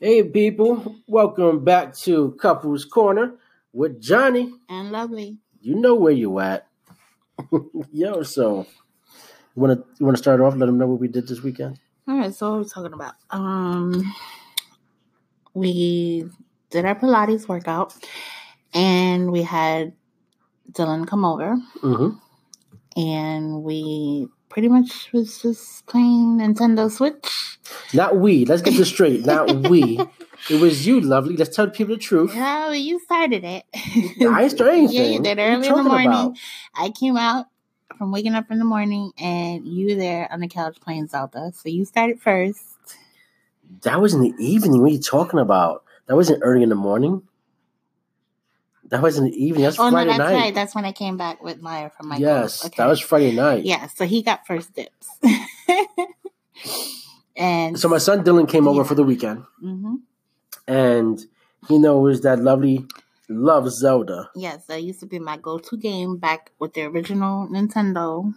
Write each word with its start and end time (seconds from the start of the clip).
Hey, 0.00 0.22
people, 0.22 0.96
welcome 1.06 1.64
back 1.64 1.94
to 2.04 2.36
Couples 2.40 2.84
Corner 2.84 3.34
with 3.72 4.00
Johnny. 4.00 4.52
And 4.68 4.90
lovely. 4.92 5.38
You 5.60 5.74
know 5.74 5.94
where 5.94 6.12
you 6.12 6.38
at. 6.38 6.66
Yo, 7.92 8.22
so 8.22 8.66
you 9.56 9.62
want 9.62 9.78
to 9.78 9.84
you 9.98 10.06
want 10.06 10.16
to 10.16 10.22
start 10.22 10.40
off? 10.40 10.54
Let 10.56 10.66
them 10.66 10.78
know 10.78 10.86
what 10.86 11.00
we 11.00 11.08
did 11.08 11.26
this 11.26 11.42
weekend. 11.42 11.78
All 12.06 12.16
right, 12.16 12.34
so 12.34 12.50
what 12.50 12.56
are 12.56 12.60
we 12.60 12.68
talking 12.68 12.92
about? 12.92 13.14
Um, 13.30 14.14
we 15.54 16.24
did 16.70 16.84
our 16.84 16.94
Pilates 16.94 17.48
workout, 17.48 17.94
and 18.72 19.30
we 19.32 19.42
had 19.42 19.92
Dylan 20.72 21.06
come 21.06 21.24
over, 21.24 21.56
Mm-hmm. 21.82 23.00
and 23.00 23.62
we 23.62 24.28
pretty 24.48 24.68
much 24.68 25.12
was 25.12 25.40
just 25.42 25.86
playing 25.86 26.38
Nintendo 26.38 26.90
Switch. 26.90 27.58
Not 27.92 28.16
we. 28.16 28.44
Let's 28.44 28.62
get 28.62 28.74
this 28.74 28.88
straight. 28.88 29.24
Not 29.26 29.68
we. 29.70 30.00
It 30.48 30.60
was 30.60 30.86
you, 30.86 31.00
lovely. 31.00 31.36
Let's 31.36 31.54
tell 31.54 31.68
people 31.68 31.96
the 31.96 32.00
truth. 32.00 32.34
Yeah, 32.34 32.72
you 32.72 33.00
started 33.00 33.44
it. 33.44 33.64
I 33.74 34.48
started 34.48 34.90
Yeah, 34.90 35.02
you 35.04 35.20
did 35.22 35.38
What 35.38 35.44
you 35.46 35.54
early 35.54 35.66
in 35.68 35.74
the 35.74 35.82
morning. 35.82 36.06
about? 36.08 36.36
I 36.74 36.90
came 36.90 37.16
out 37.16 37.46
from 37.96 38.12
waking 38.12 38.34
up 38.34 38.50
in 38.50 38.58
the 38.58 38.64
morning, 38.64 39.12
and 39.18 39.66
you 39.66 39.88
were 39.88 39.94
there 40.00 40.32
on 40.32 40.40
the 40.40 40.48
couch 40.48 40.78
playing 40.80 41.08
Zelda. 41.08 41.52
So 41.54 41.68
you 41.68 41.84
started 41.84 42.20
first. 42.20 42.62
That 43.82 44.00
was 44.00 44.14
in 44.14 44.20
the 44.22 44.32
evening. 44.38 44.80
What 44.80 44.90
are 44.90 44.94
you 44.94 45.00
talking 45.00 45.40
about? 45.40 45.84
That 46.06 46.14
wasn't 46.16 46.40
early 46.42 46.62
in 46.62 46.68
the 46.70 46.74
morning. 46.74 47.22
That 48.90 49.02
was 49.02 49.16
the 49.20 49.28
evening. 49.30 49.64
That's 49.64 49.78
Oh 49.78 49.90
Friday 49.90 50.10
no, 50.12 50.16
that's 50.16 50.32
night. 50.32 50.38
right. 50.38 50.54
That's 50.54 50.74
when 50.74 50.84
I 50.84 50.92
came 50.92 51.16
back 51.16 51.42
with 51.42 51.60
Maya 51.60 51.90
from 51.90 52.08
my 52.08 52.16
yes, 52.16 52.64
Okay. 52.64 52.74
that 52.78 52.86
was 52.86 53.00
Friday 53.00 53.32
night. 53.32 53.64
yeah. 53.64 53.86
So 53.88 54.06
he 54.06 54.22
got 54.22 54.46
first 54.46 54.72
dips, 54.74 55.08
and 57.36 57.78
So 57.78 57.88
my 57.88 57.98
son 57.98 58.24
Dylan 58.24 58.48
came 58.48 58.66
over 58.68 58.84
for 58.84 58.94
the 58.94 59.04
weekend, 59.04 59.44
hmm 59.60 59.96
and 60.66 61.18
he 61.66 61.78
knows 61.78 62.20
that 62.22 62.38
lovely 62.40 62.86
love 63.28 63.70
Zelda. 63.70 64.30
yes, 64.34 64.64
that 64.66 64.82
used 64.82 65.00
to 65.00 65.06
be 65.06 65.18
my 65.18 65.36
go-to 65.36 65.76
game 65.76 66.16
back 66.16 66.50
with 66.58 66.72
the 66.74 66.82
original 66.84 67.46
Nintendo. 67.48 68.32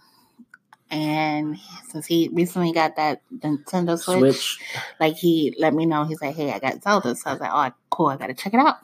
And 0.90 1.56
since 1.88 2.04
he 2.06 2.28
recently 2.32 2.72
got 2.72 2.96
that 2.96 3.22
Nintendo 3.34 3.98
Switch, 3.98 4.18
Switch. 4.58 4.58
like 5.00 5.14
he 5.16 5.54
let 5.58 5.72
me 5.72 5.86
know, 5.86 6.04
he's 6.04 6.20
like, 6.20 6.34
"Hey, 6.36 6.52
I 6.52 6.58
got 6.58 6.82
Zelda," 6.82 7.14
so 7.14 7.30
I 7.30 7.32
was 7.32 7.40
like, 7.40 7.50
"Oh, 7.52 7.74
cool, 7.90 8.08
I 8.08 8.16
gotta 8.18 8.34
check 8.34 8.52
it 8.52 8.60
out." 8.60 8.76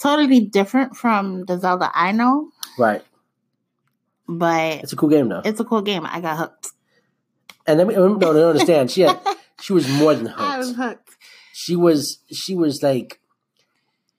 Totally 0.00 0.40
different 0.40 0.96
from 0.96 1.44
the 1.44 1.58
Zelda 1.58 1.90
I 1.94 2.12
know, 2.12 2.50
Right. 2.78 3.02
but 4.28 4.82
It's 4.82 4.92
a 4.92 4.96
cool 4.96 5.08
game 5.08 5.28
though. 5.28 5.42
it's 5.44 5.60
a 5.60 5.64
cool 5.64 5.82
game. 5.82 6.04
I 6.06 6.20
got 6.20 6.38
hooked. 6.38 6.68
And 7.66 7.78
let 7.78 7.86
me 7.86 7.94
no, 7.94 8.08
no, 8.16 8.48
understand. 8.50 8.90
She 8.90 9.02
had 9.02 9.18
she 9.60 9.72
was 9.72 9.88
more 9.88 10.14
than 10.14 10.28
I 10.28 10.58
was 10.58 10.68
hooked. 10.68 10.78
hooked. 10.80 11.16
She 11.52 11.76
was 11.76 12.20
she 12.32 12.54
was 12.54 12.82
like 12.82 13.20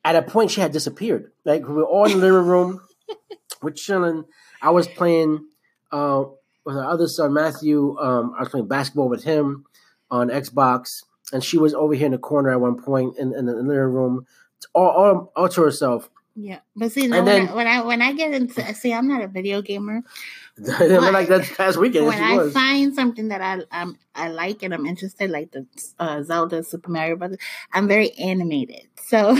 at 0.03 0.15
a 0.15 0.21
point 0.21 0.51
she 0.51 0.61
had 0.61 0.71
disappeared. 0.71 1.31
Like 1.45 1.67
we 1.67 1.73
were 1.75 1.85
all 1.85 2.05
in 2.05 2.11
the 2.11 2.17
living 2.17 2.45
room, 2.47 2.81
we're 3.61 3.71
chilling. 3.71 4.25
I 4.61 4.71
was 4.71 4.87
playing 4.87 5.45
uh, 5.91 6.25
with 6.65 6.75
our 6.75 6.89
other 6.89 7.07
son 7.07 7.33
Matthew. 7.33 7.97
Um, 7.99 8.33
I 8.37 8.41
was 8.41 8.49
playing 8.49 8.67
basketball 8.67 9.09
with 9.09 9.23
him 9.23 9.65
on 10.11 10.27
Xbox, 10.29 11.03
and 11.31 11.43
she 11.43 11.57
was 11.57 11.73
over 11.73 11.93
here 11.93 12.07
in 12.07 12.11
the 12.11 12.17
corner 12.17 12.51
at 12.51 12.59
one 12.61 12.81
point 12.81 13.17
in, 13.17 13.33
in 13.33 13.45
the 13.45 13.53
living 13.53 13.69
room, 13.93 14.25
all, 14.73 14.89
all, 14.89 15.31
all 15.35 15.49
to 15.49 15.61
herself. 15.61 16.09
Yeah, 16.35 16.59
but 16.73 16.91
see, 16.91 17.09
when, 17.09 17.25
then- 17.25 17.49
I, 17.49 17.53
when 17.53 17.67
I 17.67 17.81
when 17.81 18.01
I 18.01 18.13
get 18.13 18.33
into 18.33 18.73
see, 18.73 18.93
I'm 18.93 19.07
not 19.09 19.21
a 19.21 19.27
video 19.27 19.61
gamer. 19.61 20.03
like 20.57 21.27
that 21.27 21.51
past 21.57 21.77
weekend, 21.77 22.05
when 22.05 22.23
I 22.23 22.37
was. 22.37 22.53
find 22.53 22.93
something 22.95 23.27
that 23.29 23.41
I 23.41 23.77
um 23.77 23.97
I 24.15 24.29
like 24.29 24.63
and 24.63 24.73
I'm 24.73 24.85
interested, 24.85 25.29
like 25.29 25.51
the 25.51 25.65
uh, 25.99 26.23
Zelda, 26.23 26.63
Super 26.63 26.91
Mario 26.91 27.17
Brothers, 27.17 27.39
I'm 27.73 27.89
very 27.89 28.11
animated. 28.13 28.87
So, 29.07 29.37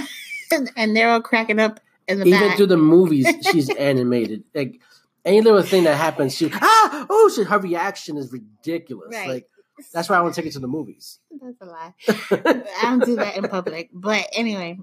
and 0.75 0.95
they're 0.95 1.09
all 1.09 1.21
cracking 1.21 1.59
up 1.59 1.79
in 2.07 2.19
the 2.19 2.25
Even 2.25 2.49
back. 2.49 2.57
through 2.57 2.67
the 2.67 2.77
movies, 2.77 3.27
she's 3.51 3.69
animated. 3.69 4.43
Like 4.53 4.81
any 5.23 5.39
little 5.39 5.61
thing 5.61 5.85
that 5.85 5.95
happens, 5.95 6.35
she 6.35 6.51
ah 6.53 7.05
oh 7.09 7.31
she, 7.33 7.43
her 7.43 7.59
reaction 7.59 8.17
is 8.17 8.31
ridiculous. 8.33 9.13
Right. 9.13 9.29
Like 9.29 9.49
that's 9.93 10.09
why 10.09 10.17
I 10.17 10.21
want 10.21 10.35
to 10.35 10.41
take 10.41 10.49
it 10.49 10.53
to 10.53 10.59
the 10.59 10.67
movies. 10.67 11.19
That's 11.41 11.61
a 11.61 11.65
lie. 11.65 11.93
I 12.07 12.81
don't 12.83 13.05
do 13.05 13.15
that 13.15 13.37
in 13.37 13.47
public. 13.47 13.89
But 13.93 14.27
anyway, 14.33 14.79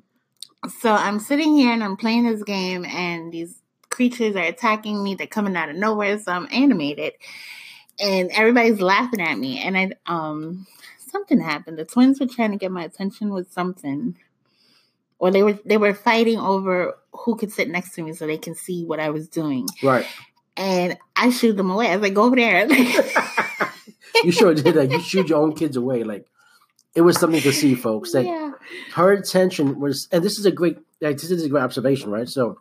so 0.80 0.92
I'm 0.92 1.20
sitting 1.20 1.56
here 1.56 1.72
and 1.72 1.82
I'm 1.82 1.96
playing 1.96 2.24
this 2.24 2.42
game, 2.42 2.84
and 2.84 3.32
these 3.32 3.60
creatures 3.90 4.36
are 4.36 4.44
attacking 4.44 5.02
me. 5.02 5.14
They're 5.14 5.26
coming 5.26 5.56
out 5.56 5.68
of 5.68 5.76
nowhere, 5.76 6.18
so 6.18 6.32
I'm 6.32 6.48
animated, 6.50 7.14
and 8.00 8.30
everybody's 8.32 8.80
laughing 8.80 9.20
at 9.20 9.38
me. 9.38 9.60
And 9.60 9.76
I 9.76 9.92
um 10.06 10.66
something 10.98 11.40
happened. 11.40 11.78
The 11.78 11.84
twins 11.84 12.20
were 12.20 12.26
trying 12.26 12.52
to 12.52 12.58
get 12.58 12.70
my 12.70 12.84
attention 12.84 13.32
with 13.32 13.52
something, 13.52 14.16
or 15.18 15.30
they 15.30 15.42
were 15.42 15.58
they 15.64 15.76
were 15.76 15.94
fighting 15.94 16.38
over 16.38 16.96
who 17.12 17.36
could 17.36 17.52
sit 17.52 17.68
next 17.68 17.94
to 17.94 18.02
me 18.02 18.12
so 18.12 18.26
they 18.26 18.38
can 18.38 18.54
see 18.54 18.84
what 18.84 19.00
I 19.00 19.10
was 19.10 19.28
doing. 19.28 19.66
right. 19.82 20.06
And 20.58 20.96
I 21.14 21.28
shooed 21.30 21.58
them 21.58 21.70
away. 21.70 21.88
I 21.88 21.96
was 21.96 22.02
like, 22.02 22.14
"Go 22.14 22.22
over 22.22 22.36
there." 22.36 22.66
you 24.24 24.32
sure 24.32 24.54
did 24.54 24.74
that. 24.74 24.90
You 24.90 25.00
shooed 25.00 25.28
your 25.28 25.42
own 25.42 25.54
kids 25.54 25.76
away. 25.76 26.02
Like 26.02 26.26
it 26.96 27.02
was 27.02 27.20
something 27.20 27.42
to 27.42 27.52
see, 27.52 27.74
folks. 27.74 28.14
Like 28.14 28.26
yeah. 28.26 28.52
her 28.94 29.12
attention 29.12 29.78
was, 29.78 30.08
and 30.10 30.24
this 30.24 30.38
is 30.38 30.46
a 30.46 30.50
great, 30.50 30.78
like, 31.00 31.18
this 31.18 31.30
is 31.30 31.44
a 31.44 31.48
great 31.48 31.62
observation, 31.62 32.10
right? 32.10 32.28
So, 32.28 32.60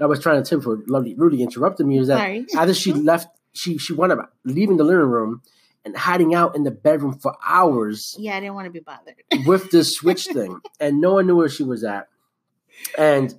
I 0.00 0.06
was 0.06 0.20
trying 0.20 0.42
to 0.42 0.48
tip 0.48 0.64
for 0.64 0.78
lovely 0.88 1.14
Rudy 1.14 1.42
interrupted 1.42 1.86
me. 1.86 1.98
Is 1.98 2.08
that 2.08 2.18
Sorry. 2.18 2.46
after 2.56 2.74
she 2.74 2.92
left, 2.92 3.28
she 3.52 3.78
she 3.78 3.92
wound 3.92 4.10
up 4.10 4.34
leaving 4.44 4.76
the 4.76 4.84
living 4.84 5.06
room 5.06 5.42
and 5.84 5.96
hiding 5.96 6.34
out 6.34 6.56
in 6.56 6.64
the 6.64 6.70
bedroom 6.72 7.18
for 7.18 7.36
hours 7.46 8.16
Yeah, 8.18 8.36
I 8.36 8.40
didn't 8.40 8.54
want 8.54 8.66
to 8.66 8.70
be 8.70 8.80
bothered. 8.80 9.14
with 9.46 9.70
this 9.70 9.94
switch 9.94 10.26
thing, 10.26 10.60
and 10.80 11.00
no 11.00 11.14
one 11.14 11.28
knew 11.28 11.36
where 11.36 11.48
she 11.48 11.62
was 11.62 11.84
at. 11.84 12.08
And 12.98 13.32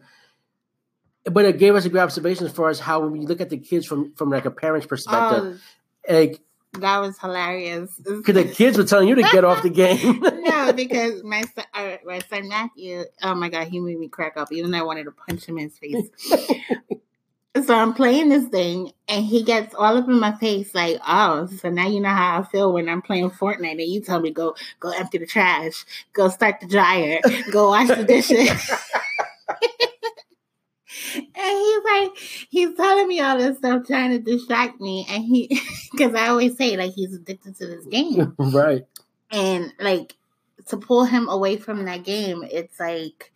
but 1.25 1.43
it 1.43 1.57
gave 1.57 1.75
us 1.75 1.83
a 1.83 1.89
great 1.89 2.01
observation 2.01 2.45
as 2.45 2.53
far 2.53 2.69
as 2.69 2.79
how 2.79 3.05
when 3.05 3.21
you 3.21 3.27
look 3.27 3.41
at 3.41 3.49
the 3.49 3.57
kids 3.57 3.85
from 3.85 4.13
from 4.13 4.29
like 4.29 4.45
a 4.45 4.51
parent's 4.51 4.87
perspective, 4.87 5.61
Oh, 6.07 6.13
like 6.13 6.39
That 6.79 6.99
was 6.99 7.19
hilarious. 7.19 7.95
because 8.03 8.33
the 8.33 8.45
kids 8.45 8.77
were 8.77 8.83
telling 8.83 9.07
you 9.07 9.15
to 9.15 9.23
get 9.23 9.43
off 9.43 9.61
the 9.61 9.69
game. 9.69 10.19
no, 10.21 10.73
because 10.75 11.23
my 11.23 11.41
son, 11.41 11.65
uh, 11.73 11.97
my 12.05 12.19
son 12.19 12.47
Matthew, 12.47 13.03
oh 13.21 13.35
my 13.35 13.49
god, 13.49 13.67
he 13.67 13.79
made 13.79 13.99
me 13.99 14.07
crack 14.07 14.37
up. 14.37 14.51
Even 14.51 14.71
though 14.71 14.79
I 14.79 14.83
wanted 14.83 15.03
to 15.05 15.11
punch 15.11 15.45
him 15.45 15.57
in 15.59 15.69
his 15.69 15.77
face. 15.77 16.09
so 17.63 17.75
I'm 17.75 17.93
playing 17.93 18.29
this 18.29 18.47
thing, 18.47 18.91
and 19.07 19.23
he 19.23 19.43
gets 19.43 19.75
all 19.75 19.97
up 19.97 20.09
in 20.09 20.19
my 20.19 20.31
face, 20.33 20.73
like, 20.73 20.99
"Oh, 21.07 21.45
so 21.45 21.69
now 21.69 21.87
you 21.87 21.99
know 21.99 22.09
how 22.09 22.39
I 22.39 22.43
feel 22.43 22.73
when 22.73 22.89
I'm 22.89 23.03
playing 23.03 23.29
Fortnite, 23.29 23.71
and 23.71 23.81
you 23.81 24.01
tell 24.01 24.19
me 24.19 24.31
go 24.31 24.55
go 24.79 24.89
empty 24.89 25.19
the 25.19 25.27
trash, 25.27 25.85
go 26.13 26.29
start 26.29 26.59
the 26.59 26.67
dryer, 26.67 27.19
go 27.51 27.69
wash 27.69 27.89
the 27.89 28.03
dishes." 28.03 28.71
And 31.15 31.25
he's 31.35 31.83
like, 31.83 32.17
he's 32.49 32.75
telling 32.75 33.07
me 33.07 33.19
all 33.21 33.37
this 33.37 33.57
stuff, 33.57 33.85
trying 33.87 34.11
to 34.11 34.19
distract 34.19 34.79
me. 34.81 35.05
And 35.09 35.23
he, 35.23 35.59
because 35.91 36.13
I 36.13 36.27
always 36.27 36.57
say, 36.57 36.77
like, 36.77 36.93
he's 36.93 37.13
addicted 37.13 37.55
to 37.57 37.67
this 37.67 37.85
game. 37.85 38.33
right. 38.37 38.85
And, 39.31 39.73
like, 39.79 40.15
to 40.67 40.77
pull 40.77 41.03
him 41.05 41.27
away 41.29 41.57
from 41.57 41.85
that 41.85 42.03
game, 42.03 42.43
it's 42.49 42.79
like 42.79 43.31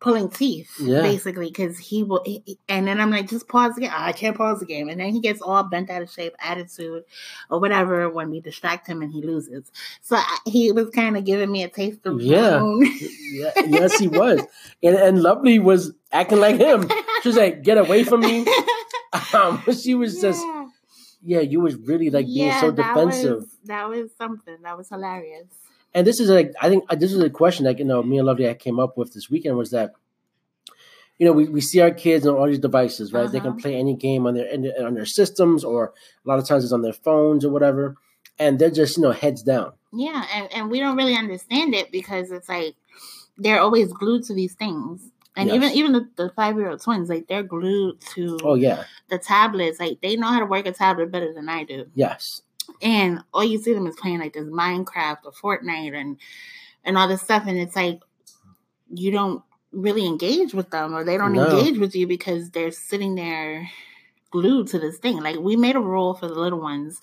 pulling 0.00 0.28
teeth, 0.28 0.70
Yeah. 0.78 1.00
basically. 1.02 1.46
Because 1.46 1.78
he 1.78 2.02
will, 2.02 2.22
he- 2.24 2.58
and 2.68 2.86
then 2.86 3.00
I'm 3.00 3.10
like, 3.10 3.28
just 3.28 3.48
pause 3.48 3.74
the 3.74 3.82
game. 3.82 3.90
I 3.92 4.12
can't 4.12 4.36
pause 4.36 4.60
the 4.60 4.66
game. 4.66 4.88
And 4.88 5.00
then 5.00 5.12
he 5.12 5.20
gets 5.20 5.40
all 5.40 5.62
bent 5.64 5.88
out 5.90 6.02
of 6.02 6.10
shape, 6.10 6.34
attitude, 6.40 7.04
or 7.50 7.58
whatever 7.58 8.08
when 8.10 8.30
we 8.30 8.40
distract 8.40 8.86
him 8.86 9.00
and 9.02 9.10
he 9.12 9.22
loses. 9.22 9.72
So 10.02 10.16
I, 10.16 10.38
he 10.46 10.72
was 10.72 10.90
kind 10.90 11.16
of 11.16 11.24
giving 11.24 11.50
me 11.50 11.62
a 11.64 11.68
taste 11.68 12.04
of 12.06 12.20
Yeah. 12.20 12.62
Yeah, 13.32 13.50
yes, 13.66 13.98
he 13.98 14.06
was, 14.08 14.40
and 14.82 14.94
and 14.94 15.22
Lovely 15.22 15.58
was 15.58 15.92
acting 16.14 16.40
like 16.40 16.56
him. 16.58 16.88
She 17.22 17.28
was 17.28 17.36
like, 17.36 17.62
"Get 17.62 17.76
away 17.78 18.04
from 18.04 18.20
me!" 18.20 18.46
Um, 19.32 19.62
she 19.80 19.94
was 19.94 20.20
just, 20.20 20.44
Yeah. 20.44 20.66
yeah, 21.22 21.40
you 21.40 21.60
was 21.60 21.76
really 21.76 22.10
like 22.10 22.26
being 22.26 22.52
so 22.58 22.70
that 22.72 22.94
defensive. 22.94 23.36
was- 23.42 23.58
That 23.64 23.88
was, 23.88 24.10
something. 24.18 24.56
That 24.62 24.76
was 24.76 24.88
hilarious. 24.88 25.46
And 25.94 26.04
this 26.04 26.18
is 26.18 26.28
like, 26.28 26.52
I 26.60 26.68
think 26.68 26.88
this 26.90 27.12
is 27.12 27.20
a 27.22 27.30
question 27.30 27.64
that 27.64 27.78
you 27.78 27.84
know 27.84 28.02
me 28.02 28.18
and 28.18 28.26
Lovely 28.26 28.48
I 28.48 28.54
came 28.54 28.80
up 28.80 28.98
with 28.98 29.12
this 29.14 29.30
weekend 29.30 29.56
was 29.56 29.70
that, 29.70 29.92
you 31.18 31.26
know, 31.26 31.32
we, 31.32 31.48
we 31.48 31.60
see 31.60 31.80
our 31.80 31.92
kids 31.92 32.26
on 32.26 32.34
all 32.34 32.46
these 32.48 32.58
devices, 32.58 33.12
right? 33.12 33.30
They 33.30 33.38
can 33.38 33.50
Uh-huh. 33.50 33.60
play 33.62 33.76
any 33.76 33.94
game 33.94 34.26
on 34.26 34.34
their 34.34 34.48
their- 34.56 34.86
on 34.86 34.94
their 34.94 35.06
systems, 35.06 35.62
or 35.62 35.92
a 36.24 36.28
lot 36.28 36.40
of 36.40 36.46
times 36.48 36.64
it's 36.64 36.72
on 36.72 36.82
their 36.82 36.92
phones 36.92 37.44
or 37.44 37.50
whatever, 37.52 37.94
and 38.38 38.58
they're 38.58 38.70
just 38.82 38.96
you 38.96 39.04
know 39.04 39.12
heads 39.12 39.42
down. 39.44 39.72
Yeah, 39.92 40.24
and, 40.34 40.52
and 40.52 40.70
we 40.72 40.80
don't 40.80 40.96
really 40.96 41.14
understand 41.16 41.72
it 41.74 41.92
because 41.92 42.32
it's 42.32 42.48
like 42.48 42.74
they're 43.38 43.60
always 43.60 43.92
glued 43.92 44.24
to 44.24 44.34
these 44.34 44.54
things. 44.54 45.08
And 45.36 45.48
Yes. 45.48 45.56
even 45.56 45.72
even 45.72 45.92
the, 45.92 46.08
the 46.16 46.30
five 46.30 46.56
year 46.56 46.70
old 46.70 46.82
twins, 46.82 47.08
like 47.08 47.26
they're 47.26 47.42
glued 47.42 48.00
to 48.14 48.38
Oh 48.44 48.54
yeah, 48.54 48.84
the 49.08 49.18
tablets. 49.18 49.80
Like 49.80 50.00
they 50.00 50.16
know 50.16 50.28
how 50.28 50.40
to 50.40 50.46
work 50.46 50.66
a 50.66 50.72
tablet 50.72 51.10
better 51.10 51.32
than 51.32 51.48
I 51.48 51.64
do. 51.64 51.86
yes, 51.94 52.42
And 52.82 53.20
all 53.32 53.44
you 53.44 53.58
see 53.58 53.74
them 53.74 53.86
is 53.86 53.96
playing 53.96 54.20
like 54.20 54.34
this 54.34 54.44
Minecraft 54.44 55.18
or 55.24 55.32
Fortnite 55.32 55.94
and 55.94 56.18
and 56.84 56.96
all 56.98 57.08
this 57.08 57.22
stuff. 57.22 57.44
And 57.46 57.58
it's 57.58 57.76
like 57.76 58.00
you 58.92 59.10
don't 59.10 59.42
really 59.72 60.06
engage 60.06 60.54
with 60.54 60.70
them 60.70 60.94
or 60.94 61.04
they 61.04 61.16
don't 61.18 61.32
No. 61.34 61.58
engage 61.58 61.78
with 61.78 61.96
you 61.96 62.06
because 62.06 62.50
they're 62.50 62.70
sitting 62.70 63.14
there 63.16 63.68
glued 64.30 64.68
to 64.68 64.78
this 64.78 64.98
thing. 64.98 65.18
Like 65.20 65.38
we 65.38 65.56
made 65.56 65.76
a 65.76 65.80
rule 65.80 66.14
for 66.14 66.28
the 66.28 66.34
little 66.34 66.60
ones. 66.60 67.00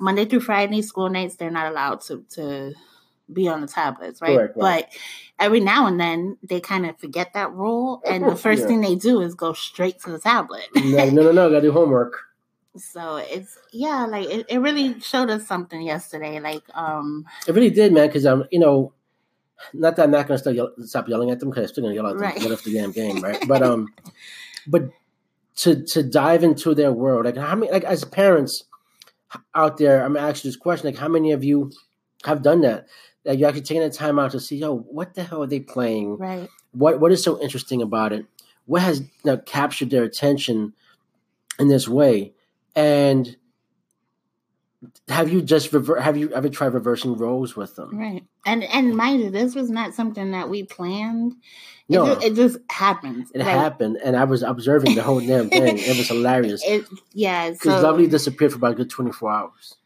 Monday 0.00 0.24
through 0.26 0.40
Friday, 0.40 0.82
school 0.82 1.08
nights, 1.08 1.36
they're 1.36 1.50
not 1.50 1.70
allowed 1.70 2.00
to 2.02 2.24
to 2.30 2.74
be 3.32 3.48
on 3.48 3.60
the 3.60 3.66
tablets, 3.66 4.20
right? 4.22 4.36
Correct, 4.36 4.56
right. 4.56 4.84
But 4.86 4.98
every 5.38 5.60
now 5.60 5.86
and 5.86 5.98
then 5.98 6.38
they 6.42 6.60
kind 6.60 6.86
of 6.86 6.98
forget 6.98 7.32
that 7.34 7.52
rule, 7.52 8.02
and 8.06 8.28
the 8.28 8.36
first 8.36 8.62
Yeah. 8.62 8.68
thing 8.68 8.80
they 8.80 8.94
do 8.94 9.20
is 9.20 9.34
go 9.34 9.52
straight 9.52 10.00
to 10.02 10.10
the 10.10 10.18
tablet. 10.18 10.66
no, 10.74 11.10
no, 11.10 11.22
no, 11.22 11.32
no, 11.32 11.48
gotta 11.50 11.60
do 11.62 11.72
homework. 11.72 12.18
so 12.76 13.16
it's 13.16 13.58
yeah, 13.72 14.06
like 14.06 14.28
it, 14.28 14.46
it 14.48 14.58
really 14.58 15.00
showed 15.00 15.30
us 15.30 15.46
something 15.46 15.80
yesterday. 15.82 16.40
Like 16.40 16.62
um, 16.74 17.24
It 17.48 17.54
really 17.54 17.70
did, 17.70 17.92
man. 17.92 18.06
Because 18.08 18.24
I'm, 18.26 18.44
you 18.50 18.58
know, 18.58 18.92
not 19.72 19.96
that 19.96 20.04
I'm 20.04 20.10
not 20.10 20.26
gonna 20.28 20.38
start 20.38 20.56
yell- 20.56 20.74
stop 20.84 21.08
yelling 21.08 21.30
at 21.30 21.40
them 21.40 21.50
because 21.50 21.64
I'm 21.64 21.68
still 21.68 21.84
gonna 21.84 21.94
yell 21.94 22.06
at 22.06 22.14
them 22.14 22.22
Right. 22.22 22.52
off 22.52 22.62
the 22.62 22.72
damn 22.74 22.92
game, 22.92 23.20
right? 23.22 23.38
But 23.48 23.62
um, 23.70 23.92
but 24.66 24.90
to 25.56 25.82
to 25.84 26.02
dive 26.02 26.44
into 26.44 26.74
their 26.74 26.92
world, 26.92 27.24
like 27.24 27.36
how 27.36 27.54
many, 27.56 27.72
like 27.72 27.84
as 27.84 28.04
parents 28.04 28.64
out 29.54 29.78
there, 29.78 30.04
I'm 30.04 30.12
gonna 30.14 30.28
ask 30.28 30.44
you 30.44 30.48
this 30.50 30.56
question: 30.56 30.86
like, 30.86 30.98
how 30.98 31.08
many 31.08 31.32
of 31.32 31.42
you 31.42 31.72
have 32.24 32.42
done 32.42 32.60
that? 32.62 32.86
That 33.24 33.38
you're 33.38 33.48
actually 33.48 33.62
taking 33.62 33.82
the 33.82 33.90
time 33.90 34.18
out 34.18 34.30
to 34.32 34.40
see, 34.40 34.62
oh, 34.64 34.76
what 34.88 35.14
the 35.14 35.22
hell 35.24 35.42
are 35.42 35.46
they 35.48 35.60
playing? 35.60 36.16
right, 36.18 36.48
What 36.72 37.00
what 37.00 37.10
is 37.12 37.22
so 37.22 37.40
interesting 37.42 37.82
about 37.82 38.12
it? 38.12 38.24
What 38.66 38.82
has 38.82 39.00
you 39.00 39.06
know, 39.24 39.38
captured 39.38 39.90
their 39.90 40.04
attention 40.04 40.72
in 41.58 41.68
this 41.68 41.88
way? 41.88 42.32
And 42.74 43.36
have 45.08 45.30
you 45.30 45.42
just 45.42 45.72
rever- 45.72 46.00
have 46.00 46.16
you 46.16 46.32
ever 46.32 46.48
tried 46.48 46.74
reversing 46.74 47.16
roles 47.16 47.56
with 47.56 47.74
them? 47.76 47.96
right, 47.98 48.24
and 48.44 48.62
and 48.64 48.96
mind 48.96 49.20
you, 49.22 49.30
this 49.30 49.54
was 49.54 49.70
not 49.70 49.94
something 49.94 50.30
that 50.32 50.48
we 50.48 50.62
planned. 50.64 51.32
It, 51.88 51.94
No. 51.94 52.06
just, 52.14 52.26
it 52.26 52.34
just 52.34 52.58
happened. 52.70 53.26
It 53.34 53.38
Like, 53.38 53.48
happened, 53.48 53.98
and 54.04 54.16
I 54.16 54.24
was 54.24 54.42
observing 54.42 54.94
the 54.94 55.02
whole 55.02 55.20
damn 55.20 55.48
thing. 55.48 55.78
It 55.78 55.96
was 55.96 56.08
hilarious 56.14 56.62
It, 56.66 56.84
yeah, 57.12 57.50
because 57.50 57.80
so 57.80 57.82
Lovely 57.82 58.06
disappeared 58.08 58.52
for 58.52 58.58
about 58.58 58.72
a 58.72 58.74
good 58.74 58.90
twenty 58.90 59.12
four 59.12 59.30
hours. 59.32 59.76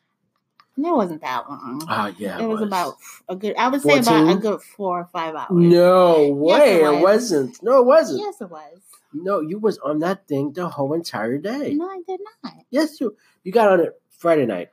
It 0.88 0.96
wasn't 0.96 1.20
that 1.22 1.48
long. 1.48 1.82
Ah, 1.88 2.12
yeah, 2.18 2.40
it 2.40 2.46
was 2.46 2.62
about 2.62 2.96
a 3.28 3.36
good. 3.36 3.56
I 3.56 3.68
would 3.68 3.82
say 3.82 3.98
about 3.98 4.36
a 4.36 4.38
good 4.38 4.62
four 4.62 5.00
or 5.00 5.08
five 5.12 5.34
hours. 5.34 5.48
no 5.50 6.28
way. 6.28 6.76
it 6.76 6.82
it, 6.82 6.92
was. 6.92 7.02
wasn't. 7.02 7.62
No, 7.62 7.80
it 7.80 7.86
wasn't. 7.86 8.20
Yes, 8.20 8.40
it 8.40 8.50
was. 8.50 8.80
No, 9.12 9.40
you 9.40 9.58
was 9.58 9.78
on 9.78 9.98
that 10.00 10.28
thing 10.28 10.52
the 10.52 10.68
whole 10.68 10.92
entire 10.94 11.38
day. 11.38 11.74
No, 11.74 11.86
I 11.86 12.00
did 12.06 12.20
not. 12.44 12.54
Yes, 12.70 13.00
you. 13.00 13.16
You 13.42 13.52
got 13.52 13.68
on 13.68 13.80
it 13.80 14.00
Friday 14.18 14.46
night. 14.46 14.68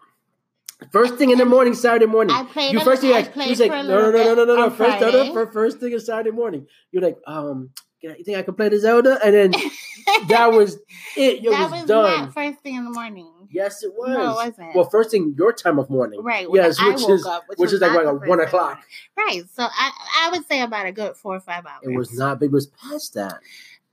First 0.92 1.16
thing 1.16 1.32
in 1.32 1.40
the 1.40 1.46
morning, 1.46 1.74
Saturday 1.74 2.06
morning. 2.06 2.36
I 2.36 2.44
played. 2.44 2.74
You 2.74 2.82
first 2.82 3.02
thing 3.02 3.12
I 3.12 3.22
like, 3.22 3.34
he's 3.34 3.60
like, 3.60 3.72
for 3.72 3.84
no, 3.84 4.12
no, 4.12 4.12
no, 4.12 4.36
no, 4.36 4.46
no, 4.46 4.56
no. 4.56 4.64
on 4.64 4.72
First, 4.72 5.02
no, 5.02 5.10
no, 5.10 5.34
fir- 5.34 5.52
first 5.52 5.80
thing 5.80 5.92
is 5.92 6.06
Saturday 6.06 6.30
morning. 6.30 6.68
You're 6.92 7.02
like, 7.02 7.18
um, 7.26 7.72
you 8.02 8.24
think 8.24 8.38
I 8.38 8.44
can 8.44 8.54
play 8.54 8.70
the 8.70 8.80
Zelda? 8.80 9.20
And 9.24 9.34
then 9.34 9.52
that 10.28 10.52
was 10.52 10.76
it. 11.16 11.44
It 11.46 11.50
that 11.50 11.72
was, 11.72 11.82
was 11.82 11.86
done. 11.86 12.26
not 12.26 12.34
first 12.34 12.60
thing 12.60 12.76
in 12.76 12.84
the 12.84 12.92
morning. 12.92 13.32
Yes, 13.50 13.84
it 13.84 13.94
was. 13.96 14.10
No, 14.10 14.32
it 14.32 14.36
wasn't. 14.48 14.76
Well, 14.76 14.90
first 14.90 15.12
thing 15.12 15.34
your 15.38 15.54
time 15.54 15.80
of 15.80 15.90
morning. 15.90 16.22
Right. 16.24 16.48
Yes, 16.52 16.78
I 16.80 16.90
which 16.90 17.10
is 17.10 17.26
up, 17.26 17.44
which 17.48 17.60
was 17.60 17.74
is 17.74 17.82
like, 17.82 17.94
like 18.04 18.28
one 18.28 18.40
o'clock. 18.40 18.82
Right. 19.18 19.44
So 19.54 19.64
I 19.64 19.92
I 20.26 20.30
would 20.32 20.46
say 20.48 20.62
about 20.62 20.86
a 20.86 20.92
good 20.92 21.16
four 21.16 21.36
or 21.36 21.40
five 21.40 21.66
hours. 21.66 21.82
It 21.84 21.96
was 21.96 22.18
not. 22.18 22.42
It 22.44 22.52
was 22.52 22.68
past 22.68 23.14
that. 23.16 23.40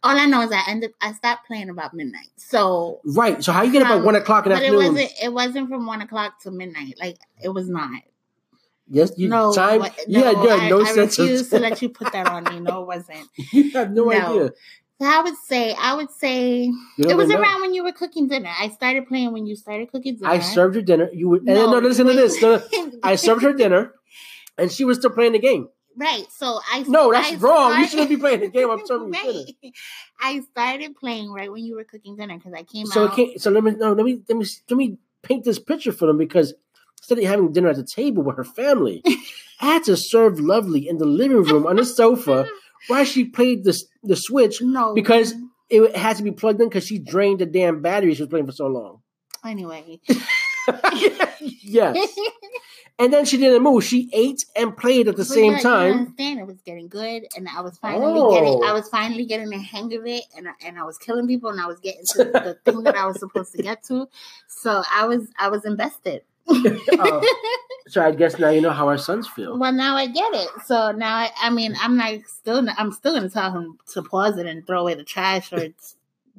All 0.03 0.17
I 0.19 0.27
know 0.27 0.43
is 0.43 0.53
I 0.53 0.62
ended. 0.69 0.93
I 1.01 1.12
stopped 1.12 1.47
playing 1.47 1.71
about 1.71 1.95
midnight. 1.95 2.29
So, 2.37 3.01
Right. 3.05 3.43
So 3.43 3.53
how 3.53 3.62
you 3.62 3.73
get 3.73 3.83
up 3.83 3.89
at 3.89 3.97
Um, 3.99 4.05
one 4.05 4.17
o'clock 4.17 4.45
in 4.45 4.51
the 4.51 4.56
but 4.56 4.62
it 4.62 4.67
afternoon? 4.67 4.93
wasn't. 4.95 5.12
It 5.23 5.33
wasn't 5.33 5.69
from 5.71 5.87
one 5.87 6.03
o'clock 6.03 6.41
to 6.43 6.51
midnight. 6.51 6.97
Like 7.01 7.17
it 7.43 7.49
was 7.49 7.69
not. 7.71 8.03
yes, 8.87 9.12
you 9.17 9.29
no. 9.29 9.53
time. 9.55 9.81
what- 9.81 9.99
you 10.06 10.23
had, 10.23 10.37
you 10.37 10.49
had 10.49 10.61
I, 10.61 10.69
no 10.69 10.83
I 10.83 10.85
sense 10.93 11.19
refuse 11.19 11.41
of 11.43 11.49
to 11.51 11.59
let 11.61 11.81
you 11.81 11.89
put 11.89 12.12
that 12.12 12.27
on 12.27 12.45
me. 12.45 12.61
No, 12.61 12.83
it 12.83 12.87
wasn't. 12.95 13.29
You 13.53 13.71
have 13.73 13.93
no, 13.93 14.05
No. 14.05 14.11
idea. 14.11 14.51
So 15.00 15.06
I 15.08 15.23
would 15.23 15.35
say. 15.37 15.75
I 15.75 15.94
would 15.94 16.11
say 16.11 16.64
You 16.99 17.08
it 17.11 17.17
was 17.17 17.26
even 17.26 17.37
know. 17.37 17.43
around 17.43 17.61
when 17.62 17.75
you 17.75 17.82
were 17.85 17.93
cooking 17.93 18.29
dinner. 18.29 18.50
I 18.58 18.69
started 18.69 19.06
playing 19.08 19.32
when 19.32 19.46
you 19.46 19.56
started 19.56 19.91
cooking 19.91 20.17
dinner. 20.17 20.31
I 20.31 20.38
served 20.41 20.76
her 20.76 20.82
dinner. 20.82 21.11
You 21.12 21.29
would. 21.31 21.43
And 21.43 21.55
no, 21.55 21.79
listen 21.79 22.06
to 22.06 22.12
this. 22.14 22.41
No, 22.41 22.56
no. 22.56 22.91
I 23.02 23.17
served 23.26 23.43
her 23.43 23.52
dinner, 23.52 23.93
and 24.56 24.70
she 24.70 24.85
was 24.85 24.99
still 24.99 25.11
playing 25.11 25.32
the 25.32 25.38
game. 25.41 25.69
Right. 25.96 26.26
So 26.31 26.61
I 26.73 26.85
No, 26.87 27.12
that's 27.12 27.32
I 27.32 27.37
wrong. 27.37 27.79
You 27.79 27.87
shouldn't 27.87 28.08
be 28.08 28.17
playing 28.17 28.41
the 28.41 28.49
game. 28.49 28.70
I'm 28.70 28.81
serving 28.87 29.08
you 29.08 29.14
dinner. 29.14 29.44
right. 29.62 29.73
I 30.20 30.41
started 30.50 30.96
playing 30.96 31.31
right 31.32 31.50
when 31.50 31.64
you 31.64 31.76
were 31.76 31.85
cooking 31.85 32.17
dinner 32.17 32.37
because 32.37 32.52
I 32.52 32.62
came 32.64 32.87
So 32.87 33.05
out. 33.05 33.12
it 33.12 33.17
can't, 33.17 33.41
so 33.41 33.50
let 33.50 33.62
me 33.64 33.73
no, 33.73 33.93
let 33.93 34.05
me 34.05 34.20
let 34.29 34.38
me 34.38 34.46
let 34.70 34.76
me 34.76 34.99
paint 35.23 35.44
this 35.44 35.58
picture 35.58 35.93
for 35.93 36.06
them 36.06 36.19
because 36.19 36.55
instead 37.00 37.19
of 37.19 37.25
having 37.25 37.52
dinner 37.52 37.69
at 37.69 37.76
the 37.76 37.85
table 37.85 38.23
with 38.23 38.37
her 38.37 38.44
family, 38.44 39.02
I 39.61 39.67
had 39.67 39.85
to 39.85 39.96
serve 39.96 40.41
Lovely 40.41 40.88
in 40.88 40.99
the 40.99 41.05
living 41.06 41.43
room 41.43 41.67
on 41.67 41.76
the 41.76 41.85
sofa 41.85 42.46
while 42.88 43.04
she 43.04 43.25
played 43.25 43.64
the 43.64 43.78
the 44.02 44.16
Switch 44.16 44.60
no, 44.62 44.94
because 44.94 45.34
it 45.70 45.96
had 45.96 46.16
to 46.19 46.22
be 46.22 46.31
plugged 46.32 46.60
in 46.60 46.69
because 46.69 46.86
she 46.86 46.98
drained 46.98 47.38
the 47.40 47.46
damn 47.46 47.82
battery 47.82 48.14
she 48.14 48.22
was 48.22 48.28
playing 48.31 48.46
for 48.46 48.52
so 48.52 48.66
long. 48.66 49.00
anyway. 49.44 50.00
yes, 51.40 52.16
and 52.98 53.12
then 53.12 53.25
she 53.26 53.36
didn't 53.36 53.62
move. 53.62 53.84
She 53.84 54.08
ate 54.14 54.44
and 54.56 54.75
played 54.76 55.08
at 55.08 55.16
the 55.16 55.22
But 55.22 55.26
same 55.26 55.52
yeah, 55.52 55.56
you 55.58 55.62
time. 55.62 55.92
understand 55.92 56.40
it 56.40 56.46
was 56.46 56.60
getting 56.64 56.88
good, 56.88 57.25
and 57.36 57.46
I 57.48 57.60
was 57.60 57.76
finally 57.78 58.14
Oh. 58.16 58.32
getting. 58.32 58.60
I 58.64 58.72
was 58.72 58.88
finally 58.88 59.26
getting 59.26 59.50
the 59.50 59.58
hang 59.58 59.94
of 59.94 60.06
it, 60.06 60.25
and 60.36 60.48
I, 60.48 60.52
and 60.66 60.78
I 60.78 60.84
was 60.84 60.96
killing 60.96 61.26
people, 61.26 61.50
and 61.50 61.60
I 61.60 61.66
was 61.66 61.81
getting 61.81 62.04
to 62.12 62.25
the 62.25 62.56
thing 62.64 62.82
that 62.84 62.96
I 62.96 63.06
was 63.06 63.19
supposed 63.19 63.52
to 63.52 63.62
get 63.62 63.82
to. 63.84 64.08
So 64.48 64.82
I 64.90 65.06
was 65.06 65.28
I 65.38 65.48
was 65.48 65.64
invested. 65.66 66.22
Oh, 66.99 67.23
so 67.88 68.02
I 68.02 68.12
guess 68.12 68.38
now 68.38 68.50
you 68.50 68.61
know 68.61 68.70
how 68.70 68.88
our 68.88 68.99
sons 68.99 69.26
feel. 69.29 69.58
Well, 69.58 69.73
now 69.73 69.96
I 69.96 70.06
get 70.06 70.32
it. 70.35 70.49
So 70.67 70.93
now 70.93 71.14
I, 71.17 71.31
I 71.41 71.50
mean, 71.50 71.75
I'm 71.81 71.96
not 71.96 72.20
still. 72.26 72.67
I'm 72.79 72.93
still 72.93 73.12
going 73.12 73.25
to 73.25 73.31
tell 73.31 73.50
him 73.52 73.79
to 73.93 74.02
pause 74.02 74.38
it 74.38 74.46
and 74.46 74.67
throw 74.67 74.81
away 74.81 74.94
the 74.94 75.05
trash 75.05 75.52
or 75.52 75.69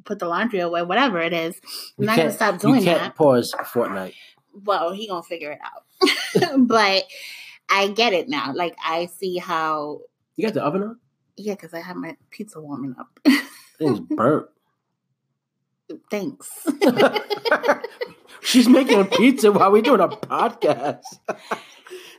put 0.04 0.20
the 0.20 0.28
laundry 0.28 0.60
away, 0.60 0.82
whatever 0.84 1.20
it 1.20 1.34
is. 1.34 1.60
I'm 1.98 2.04
You 2.04 2.06
not 2.08 2.16
to 2.18 2.32
stop 2.32 2.54
You 2.56 2.60
doing 2.60 2.84
can't 2.84 3.02
that. 3.02 3.16
pause 3.16 3.54
Fortnite. 3.74 4.14
Well, 4.64 4.92
he 4.94 5.08
gonna 5.08 5.24
figure 5.24 5.52
it 5.52 5.60
out. 5.64 6.58
but 6.68 7.04
I 7.70 7.88
get 7.90 8.14
it 8.14 8.30
now. 8.30 8.54
Like 8.54 8.76
I 8.84 9.08
see 9.08 9.38
how. 9.38 10.02
You 10.36 10.46
got 10.46 10.54
the 10.54 10.64
oven 10.64 10.84
on? 10.84 11.00
Yeah, 11.38 11.54
because 11.56 11.74
I 11.74 11.80
have 11.82 11.96
my 11.98 12.16
pizza 12.30 12.60
warming 12.62 12.96
up. 13.00 13.20
Thing's 13.78 14.00
burnt. 14.10 14.48
Thanks. 16.10 16.66
She's 18.46 18.70
making 18.70 19.00
a 19.00 19.06
pizza 19.06 19.52
while 19.52 19.72
we're 19.72 19.82
doing 19.82 20.00
a 20.00 20.08
podcast. 20.08 21.02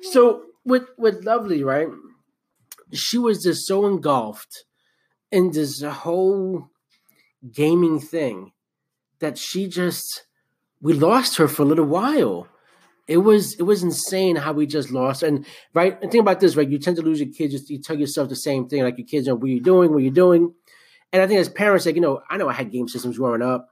so 0.02 0.42
with 0.64 0.82
with 0.98 1.24
Lovely, 1.24 1.62
right? 1.62 1.86
She 2.92 3.16
was 3.16 3.44
just 3.44 3.64
so 3.66 3.86
engulfed 3.86 4.64
in 5.30 5.52
this 5.52 5.82
whole 5.82 6.68
gaming 7.52 8.00
thing 8.00 8.52
that 9.20 9.38
she 9.38 9.68
just 9.68 10.26
we 10.80 10.92
lost 10.92 11.36
her 11.36 11.46
for 11.46 11.62
a 11.62 11.66
little 11.66 11.86
while. 11.86 12.48
It 13.06 13.18
was 13.18 13.54
it 13.54 13.62
was 13.62 13.84
insane 13.84 14.34
how 14.34 14.52
we 14.52 14.66
just 14.66 14.90
lost. 14.90 15.22
And 15.22 15.46
right, 15.74 15.96
and 16.02 16.10
think 16.10 16.22
about 16.22 16.40
this, 16.40 16.56
right? 16.56 16.68
You 16.68 16.78
tend 16.78 16.96
to 16.96 17.02
lose 17.02 17.20
your 17.20 17.32
kids. 17.32 17.52
Just 17.52 17.70
you 17.70 17.80
tell 17.80 17.96
yourself 17.96 18.28
the 18.28 18.36
same 18.36 18.68
thing, 18.68 18.82
like 18.82 18.98
your 18.98 19.06
kids 19.06 19.28
know 19.28 19.36
what 19.36 19.48
you're 19.48 19.60
doing, 19.60 19.92
what 19.92 20.02
you're 20.02 20.10
doing. 20.10 20.52
And 21.12 21.22
I 21.22 21.28
think 21.28 21.38
as 21.38 21.48
parents, 21.48 21.86
like 21.86 21.94
you 21.94 22.00
know, 22.00 22.20
I 22.28 22.36
know 22.36 22.48
I 22.48 22.52
had 22.52 22.72
game 22.72 22.88
systems 22.88 23.16
growing 23.16 23.42
up, 23.42 23.68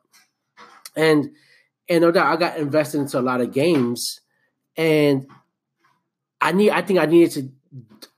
and 0.95 1.31
and 1.89 2.03
no 2.03 2.11
doubt 2.11 2.33
I 2.33 2.37
got 2.37 2.59
invested 2.59 3.01
into 3.01 3.19
a 3.19 3.23
lot 3.23 3.41
of 3.41 3.53
games, 3.53 4.21
and 4.77 5.27
I 6.41 6.53
need 6.53 6.71
I 6.71 6.83
think 6.83 6.99
I 6.99 7.07
needed 7.07 7.31
to 7.33 7.49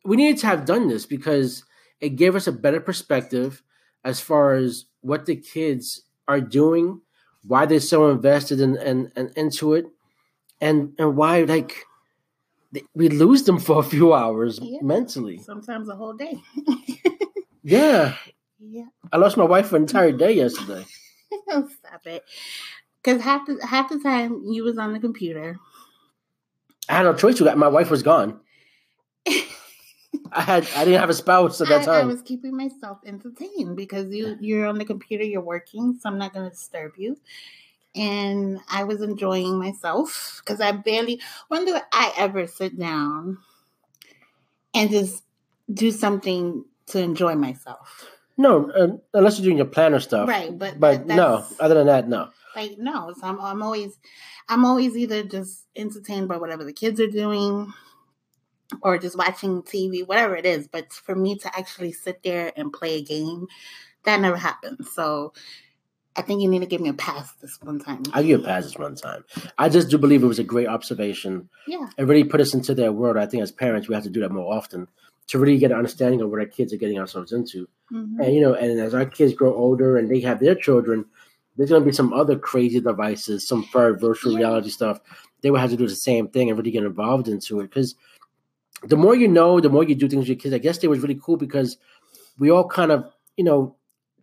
we 0.05 0.17
needed 0.17 0.41
to 0.41 0.47
have 0.47 0.65
done 0.65 0.89
this 0.89 1.07
because 1.07 1.65
it 2.01 2.11
gave 2.11 2.35
us 2.37 2.47
a 2.47 2.53
better 2.53 2.81
perspective 2.81 3.63
as 4.05 4.21
far 4.21 4.55
as 4.55 4.85
what 5.01 5.27
the 5.27 5.37
kids 5.37 6.03
are 6.29 6.41
doing, 6.41 7.01
why 7.45 7.67
they're 7.67 7.81
so 7.81 8.11
invested 8.11 8.61
in 8.61 8.77
and 8.77 9.11
in, 9.17 9.33
into 9.37 9.75
it, 9.75 9.87
and 10.61 10.93
and 10.99 11.17
why 11.17 11.43
like 11.43 11.85
we 12.95 13.09
lose 13.09 13.45
them 13.45 13.59
for 13.59 13.79
a 13.79 13.83
few 13.83 14.13
hours 14.13 14.59
Yeah. 14.63 14.81
mentally. 14.83 15.39
Sometimes 15.39 15.89
a 15.89 15.97
whole 15.97 16.13
day. 16.13 16.43
Yeah, 17.63 18.15
yeah. 18.61 18.85
I 19.13 19.17
lost 19.17 19.37
my 19.37 19.45
wife 19.45 19.69
for 19.69 19.77
an 19.77 19.83
entire 19.83 20.13
day 20.13 20.33
yesterday. 20.35 20.85
Stop 21.49 22.07
it. 22.07 22.23
Because 23.07 23.23
half 23.23 23.47
the 23.47 23.65
half 23.65 23.89
the 23.89 24.01
time 24.01 24.43
you 24.47 24.65
was 24.65 24.79
on 24.79 24.93
the 24.93 24.99
computer. 24.99 25.61
I 26.89 26.95
had 26.97 27.03
no 27.05 27.15
choice. 27.15 27.39
You 27.39 27.47
got 27.47 27.57
my 27.57 27.69
wife 27.69 27.89
was 27.89 28.03
gone. 28.03 28.41
I 29.29 30.41
had 30.41 30.69
I 30.75 30.85
didn't 30.85 30.99
have 30.99 31.11
a 31.11 31.15
spouse 31.15 31.61
at 31.61 31.69
that 31.69 31.87
I, 31.87 32.01
I 32.01 32.05
was 32.05 32.21
keeping 32.21 32.57
myself 32.57 32.99
entertained 33.07 33.77
because 33.77 34.13
you 34.13 34.37
you're 34.41 34.67
on 34.67 34.79
the 34.79 34.85
computer, 34.85 35.23
you're 35.23 35.41
working, 35.41 35.97
so 36.01 36.09
I'm 36.09 36.19
not 36.19 36.35
going 36.35 36.47
to 36.47 36.51
disturb 36.51 36.95
you. 36.97 37.17
And 37.95 38.59
I 38.69 38.83
was 38.83 39.01
enjoying 39.01 39.57
myself 39.57 40.43
because 40.45 40.61
I 40.61 40.73
barely. 40.73 41.21
When 41.47 41.65
do 41.65 41.79
I 41.93 42.13
ever 42.19 42.49
sit 42.49 42.77
down 42.77 43.39
and 44.75 44.91
just 44.91 45.23
do 45.73 45.93
something 45.93 46.65
to 46.87 46.99
enjoy 46.99 47.37
myself? 47.37 48.11
No, 48.37 48.69
uh, 48.73 48.97
unless 49.15 49.39
you're 49.39 49.45
doing 49.45 49.59
your 49.59 49.67
planner 49.67 50.01
stuff. 50.01 50.29
Right, 50.29 50.59
but 50.59 50.81
But 50.81 51.07
no, 51.07 51.47
other 51.61 51.77
than 51.77 51.87
that, 51.87 52.09
no. 52.09 52.31
Like 52.57 52.79
no 52.79 53.13
so 53.13 53.27
I'm, 53.27 53.39
I'm 53.41 53.63
always 53.63 53.97
i'm 54.49 54.65
always 54.65 54.97
either 54.97 55.23
just 55.23 55.67
entertained 55.77 56.27
by 56.29 56.39
whatever 56.39 56.65
the 56.65 56.73
kids 56.73 57.01
are 57.01 57.07
doing 57.07 57.73
or 58.83 58.99
just 58.99 59.17
watching 59.17 59.63
tv 59.63 60.07
whatever 60.07 60.35
it 60.37 60.47
is 60.47 60.67
but 60.67 60.93
for 60.93 61.15
me 61.15 61.37
to 61.39 61.57
actually 61.57 61.93
sit 61.93 62.23
there 62.25 62.53
and 62.57 62.73
play 62.73 62.97
a 62.97 63.03
game 63.05 63.47
that 64.05 64.21
never 64.21 64.37
happens 64.37 64.91
so 64.93 65.33
I 66.19 66.23
think 66.23 66.41
you 66.41 66.49
need 66.49 66.61
to 66.61 66.67
give 66.67 66.81
me 66.81 66.89
a 66.89 66.95
pass 66.95 67.31
this 67.43 67.59
one 67.61 67.79
time. 67.79 68.03
I 68.15 68.23
give 68.23 68.31
you 68.31 68.37
a 68.37 68.43
pass 68.43 68.65
this 68.65 68.79
one 68.79 68.95
time. 68.95 69.23
I 69.59 69.69
just 69.69 69.91
do 69.91 69.99
believe 69.99 70.23
it 70.23 70.27
was 70.27 70.39
a 70.39 70.45
great 70.45 70.67
observation. 70.67 71.51
yeah. 71.69 71.91
It 71.99 72.05
really 72.05 72.25
put 72.25 72.41
us 72.41 72.55
into 72.55 72.75
their 72.75 72.91
world. 72.91 73.19
I 73.19 73.27
think 73.27 73.43
as 73.43 73.53
parents, 73.53 73.87
we 73.87 73.95
have 73.95 74.05
to 74.05 74.09
do 74.09 74.21
that 74.21 74.33
more 74.33 74.51
often 74.51 74.89
to 75.27 75.39
really 75.39 75.59
get 75.59 75.73
an 75.73 75.77
understanding 75.77 76.23
of 76.23 76.31
what 76.31 76.41
our 76.41 76.47
kids 76.47 76.73
are 76.73 76.79
getting 76.79 76.99
ourselves 76.99 77.33
into. 77.33 77.69
Mhm. 77.93 78.19
And 78.25 78.35
you 78.35 78.41
know, 78.41 78.55
and 78.55 78.81
as 78.81 78.95
our 78.95 79.05
kids 79.05 79.35
grow 79.35 79.55
older 79.55 79.99
and 79.99 80.09
they 80.11 80.21
have 80.21 80.41
their 80.41 80.55
children, 80.55 81.05
there's 81.57 81.71
going 81.71 81.83
to 81.83 81.87
be 81.87 81.93
some 81.95 82.13
other 82.13 82.39
crazy 82.39 82.81
devices, 82.81 83.47
some 83.47 83.67
virtual 83.73 84.33
Yeah. 84.33 84.39
reality 84.39 84.69
stuff. 84.71 85.01
They 85.41 85.51
will 85.51 85.59
have 85.59 85.71
to 85.71 85.77
do 85.77 85.87
the 85.89 85.95
same 85.95 86.29
thing 86.29 86.49
and 86.49 86.59
really 86.59 86.71
get 86.71 86.85
involved 86.85 87.29
into 87.29 87.61
it 87.61 87.65
because 87.65 87.95
the 88.83 88.97
more 88.97 89.15
you 89.15 89.29
know, 89.29 89.61
the 89.61 89.71
more 89.71 89.85
you 89.85 89.95
do 89.95 90.09
things 90.09 90.21
with 90.21 90.29
your 90.29 90.37
kids. 90.37 90.55
I 90.55 90.59
guess 90.59 90.79
it 90.79 90.89
was 90.91 91.01
really 91.01 91.19
cool 91.23 91.37
because 91.37 91.79
we 92.39 92.51
all 92.51 92.69
kind 92.69 92.93
of, 92.93 93.05
you 93.37 93.45
know, 93.45 93.75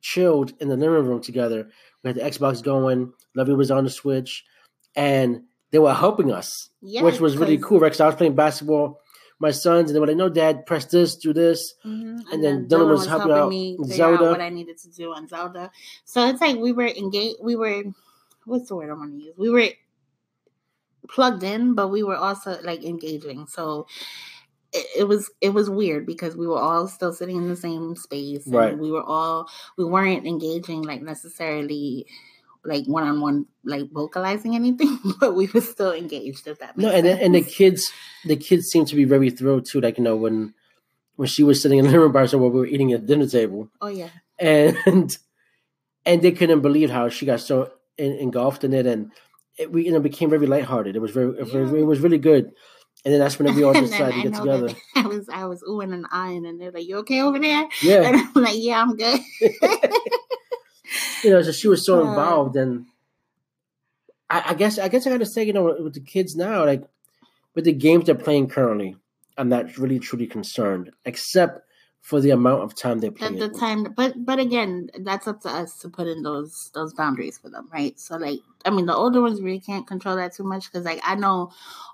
chilled 0.02 0.54
in 0.60 0.68
the 0.70 0.78
living 0.78 1.06
room 1.08 1.22
together. 1.22 1.70
We 2.04 2.10
had 2.10 2.18
the 2.18 2.22
Xbox 2.22 2.62
going. 2.62 3.13
Lovely 3.36 3.56
was 3.56 3.72
on 3.72 3.84
the 3.84 3.90
Switch, 3.90 4.46
and 4.96 5.42
they 5.72 5.80
were 5.80 5.94
helping 5.94 6.32
us, 6.32 6.70
Yeah, 6.82 7.02
which 7.02 7.20
was 7.20 7.38
really 7.38 7.58
cool. 7.58 7.80
Rex, 7.80 8.00
I 8.00 8.06
was 8.06 8.16
playing 8.16 8.36
basketball. 8.36 9.00
My 9.44 9.52
sons, 9.52 9.90
and 9.90 9.96
they 9.96 10.00
were 10.00 10.08
like, 10.08 10.16
"No, 10.24 10.30
Dad, 10.30 10.66
press 10.66 10.86
this, 10.86 11.16
do 11.26 11.34
this." 11.34 11.60
Mhm. 11.86 12.24
And 12.32 12.40
then 12.44 12.56
Dylan 12.70 12.90
was 12.90 13.06
helping 13.06 13.32
out 13.34 13.50
me 13.50 13.76
figure 13.78 13.96
Zelda. 13.96 14.26
out 14.26 14.32
what 14.32 14.42
I 14.42 14.50
needed 14.50 14.78
to 14.84 14.90
do 14.90 15.14
on 15.14 15.28
Zelda. 15.28 15.70
So 16.06 16.18
it's 16.30 16.40
like 16.42 16.58
we 16.58 16.72
were 16.72 16.88
engaged. 16.88 17.40
We 17.42 17.56
were, 17.56 17.84
what's 18.46 18.70
the 18.70 18.76
word 18.78 18.90
I 18.90 18.94
want 18.94 19.12
to 19.12 19.18
use? 19.28 19.36
We 19.38 19.50
were 19.50 19.70
plugged 21.10 21.44
in, 21.44 21.76
but 21.76 21.90
we 21.90 22.04
were 22.04 22.16
also 22.16 22.58
like 22.64 22.84
engaging. 22.84 23.46
So 23.48 23.88
it, 24.72 24.86
it 25.00 25.04
was 25.12 25.30
it 25.42 25.50
was 25.54 25.70
weird 25.70 26.06
because 26.06 26.36
we 26.36 26.48
were 26.48 26.60
all 26.60 26.88
still 26.88 27.14
sitting 27.14 27.38
in 27.38 27.50
the 27.50 27.56
same 27.56 27.96
space, 27.96 28.46
and 28.46 28.56
Right. 28.56 28.78
we 28.78 28.92
were 28.92 29.04
all 29.04 29.50
we 29.78 29.86
weren't 29.86 30.26
engaging 30.26 30.82
like 30.84 31.02
necessarily 31.02 32.08
like 32.65 32.86
one 32.86 33.03
on 33.03 33.20
one 33.22 33.46
like 33.63 33.89
vocalizing 33.91 34.55
anything, 34.55 34.98
but 35.20 35.36
we 35.36 35.48
were 35.48 35.62
still 35.62 35.91
engaged. 35.91 36.48
If 36.48 36.60
that 36.60 36.77
No, 36.77 36.89
and 36.89 37.05
the, 37.05 37.12
sense. 37.12 37.22
and 37.24 37.36
the 37.36 37.41
kids, 37.41 37.91
the 38.25 38.36
kids 38.38 38.67
seem 38.67 38.86
to 38.86 38.96
be 38.96 39.03
very 39.05 39.29
thrilled 39.29 39.65
too. 39.65 39.82
Like 39.82 39.98
you 39.98 40.03
know, 40.03 40.15
when 40.15 40.53
when 41.15 41.27
she 41.27 41.43
was 41.43 41.62
sitting 41.62 41.77
in 41.79 41.86
the 41.86 41.91
living 41.91 42.01
room 42.03 42.12
by 42.12 42.22
herself 42.22 42.41
while 42.41 42.51
we 42.51 42.60
were 42.60 42.65
eating 42.65 42.91
at 42.93 43.01
the 43.01 43.08
dinner 43.08 43.27
table, 43.27 43.70
oh 43.82 43.88
yeah, 43.88 44.10
and 44.39 44.77
and 46.05 46.22
they 46.22 46.32
couldn't 46.32 46.62
believe 46.62 46.89
how 46.89 47.10
she 47.10 47.25
got 47.25 47.39
so 47.39 47.72
en- 47.98 48.13
engulfed 48.17 48.63
in 48.63 48.74
it, 48.74 48.86
and 48.86 49.12
it, 49.58 49.72
we 49.72 49.86
you 49.86 49.91
know 49.91 50.00
became 50.00 50.29
very 50.29 50.48
lighthearted. 50.48 50.96
It 50.96 51.00
was 51.00 51.12
very, 51.12 51.29
it 51.38 51.43
was, 51.43 51.53
Yeah. 51.53 51.79
it 51.79 51.86
was 51.86 52.00
really 52.00 52.17
good. 52.20 52.51
And 53.05 53.13
then 53.13 53.20
that's 53.20 53.38
when 53.38 53.53
we 53.53 53.63
all 53.63 53.74
decided 53.74 54.15
to 54.15 54.29
get 54.29 54.34
together. 54.39 54.70
I 54.96 55.01
was 55.08 55.27
I 55.27 55.46
was 55.46 55.62
oohing 55.63 55.93
and 55.93 56.05
eyeing, 56.10 56.46
and 56.46 56.62
they're 56.62 56.72
like, 56.72 56.88
"You 56.88 56.98
okay 57.00 57.22
over 57.22 57.38
there?" 57.38 57.67
Yeah, 57.82 58.03
And 58.03 58.15
I'm 58.15 58.43
like, 58.43 58.55
"Yeah, 58.55 58.82
I'm 58.82 58.96
good." 58.96 59.20
You 61.24 61.30
know, 61.30 61.42
so 61.42 61.51
she 61.51 61.68
was 61.68 61.86
so 61.86 62.00
involved, 62.01 62.56
and 62.56 62.86
I, 64.30 64.44
I 64.48 64.53
guess 64.53 64.77
I 64.80 64.88
guess 64.88 65.08
I 65.08 65.12
got 65.12 65.20
to 65.20 65.25
say, 65.25 65.44
you 65.44 65.53
know, 65.53 65.75
with 65.80 65.94
the 65.94 66.01
kids 66.01 66.36
now, 66.36 66.65
like 66.65 66.84
with 67.56 67.65
the 67.65 67.74
games 67.74 68.06
they're 68.06 68.15
playing 68.15 68.50
currently, 68.50 68.96
I'm 69.38 69.50
not 69.50 69.77
really 69.77 70.00
truly 70.00 70.27
concerned, 70.27 70.92
except 71.06 71.62
for 72.01 72.20
the 72.20 72.32
amount 72.32 72.63
of 72.63 72.75
time 72.75 73.00
they 73.00 73.10
play. 73.10 73.27
At 73.27 73.39
the 73.39 73.46
it. 73.46 73.58
time, 73.58 73.94
but 73.96 74.13
but 74.25 74.39
again, 74.39 74.89
that's 75.00 75.27
up 75.27 75.42
to 75.42 75.50
us 75.50 75.77
to 75.80 75.89
put 75.89 76.08
in 76.08 76.24
those 76.24 76.72
those 76.74 76.94
boundaries 76.94 77.38
for 77.38 77.50
them, 77.50 77.70
right? 77.72 77.98
So 78.00 78.18
like, 78.18 78.39
I 78.65 78.70
mean, 78.70 78.86
the 78.86 78.96
older 78.96 79.22
ones 79.22 79.42
really 79.42 79.60
can't 79.60 79.88
control 79.88 80.18
that 80.18 80.36
too 80.36 80.44
much 80.44 80.72
because 80.72 80.86
like 80.86 81.01
I 81.03 81.15
know 81.15 81.51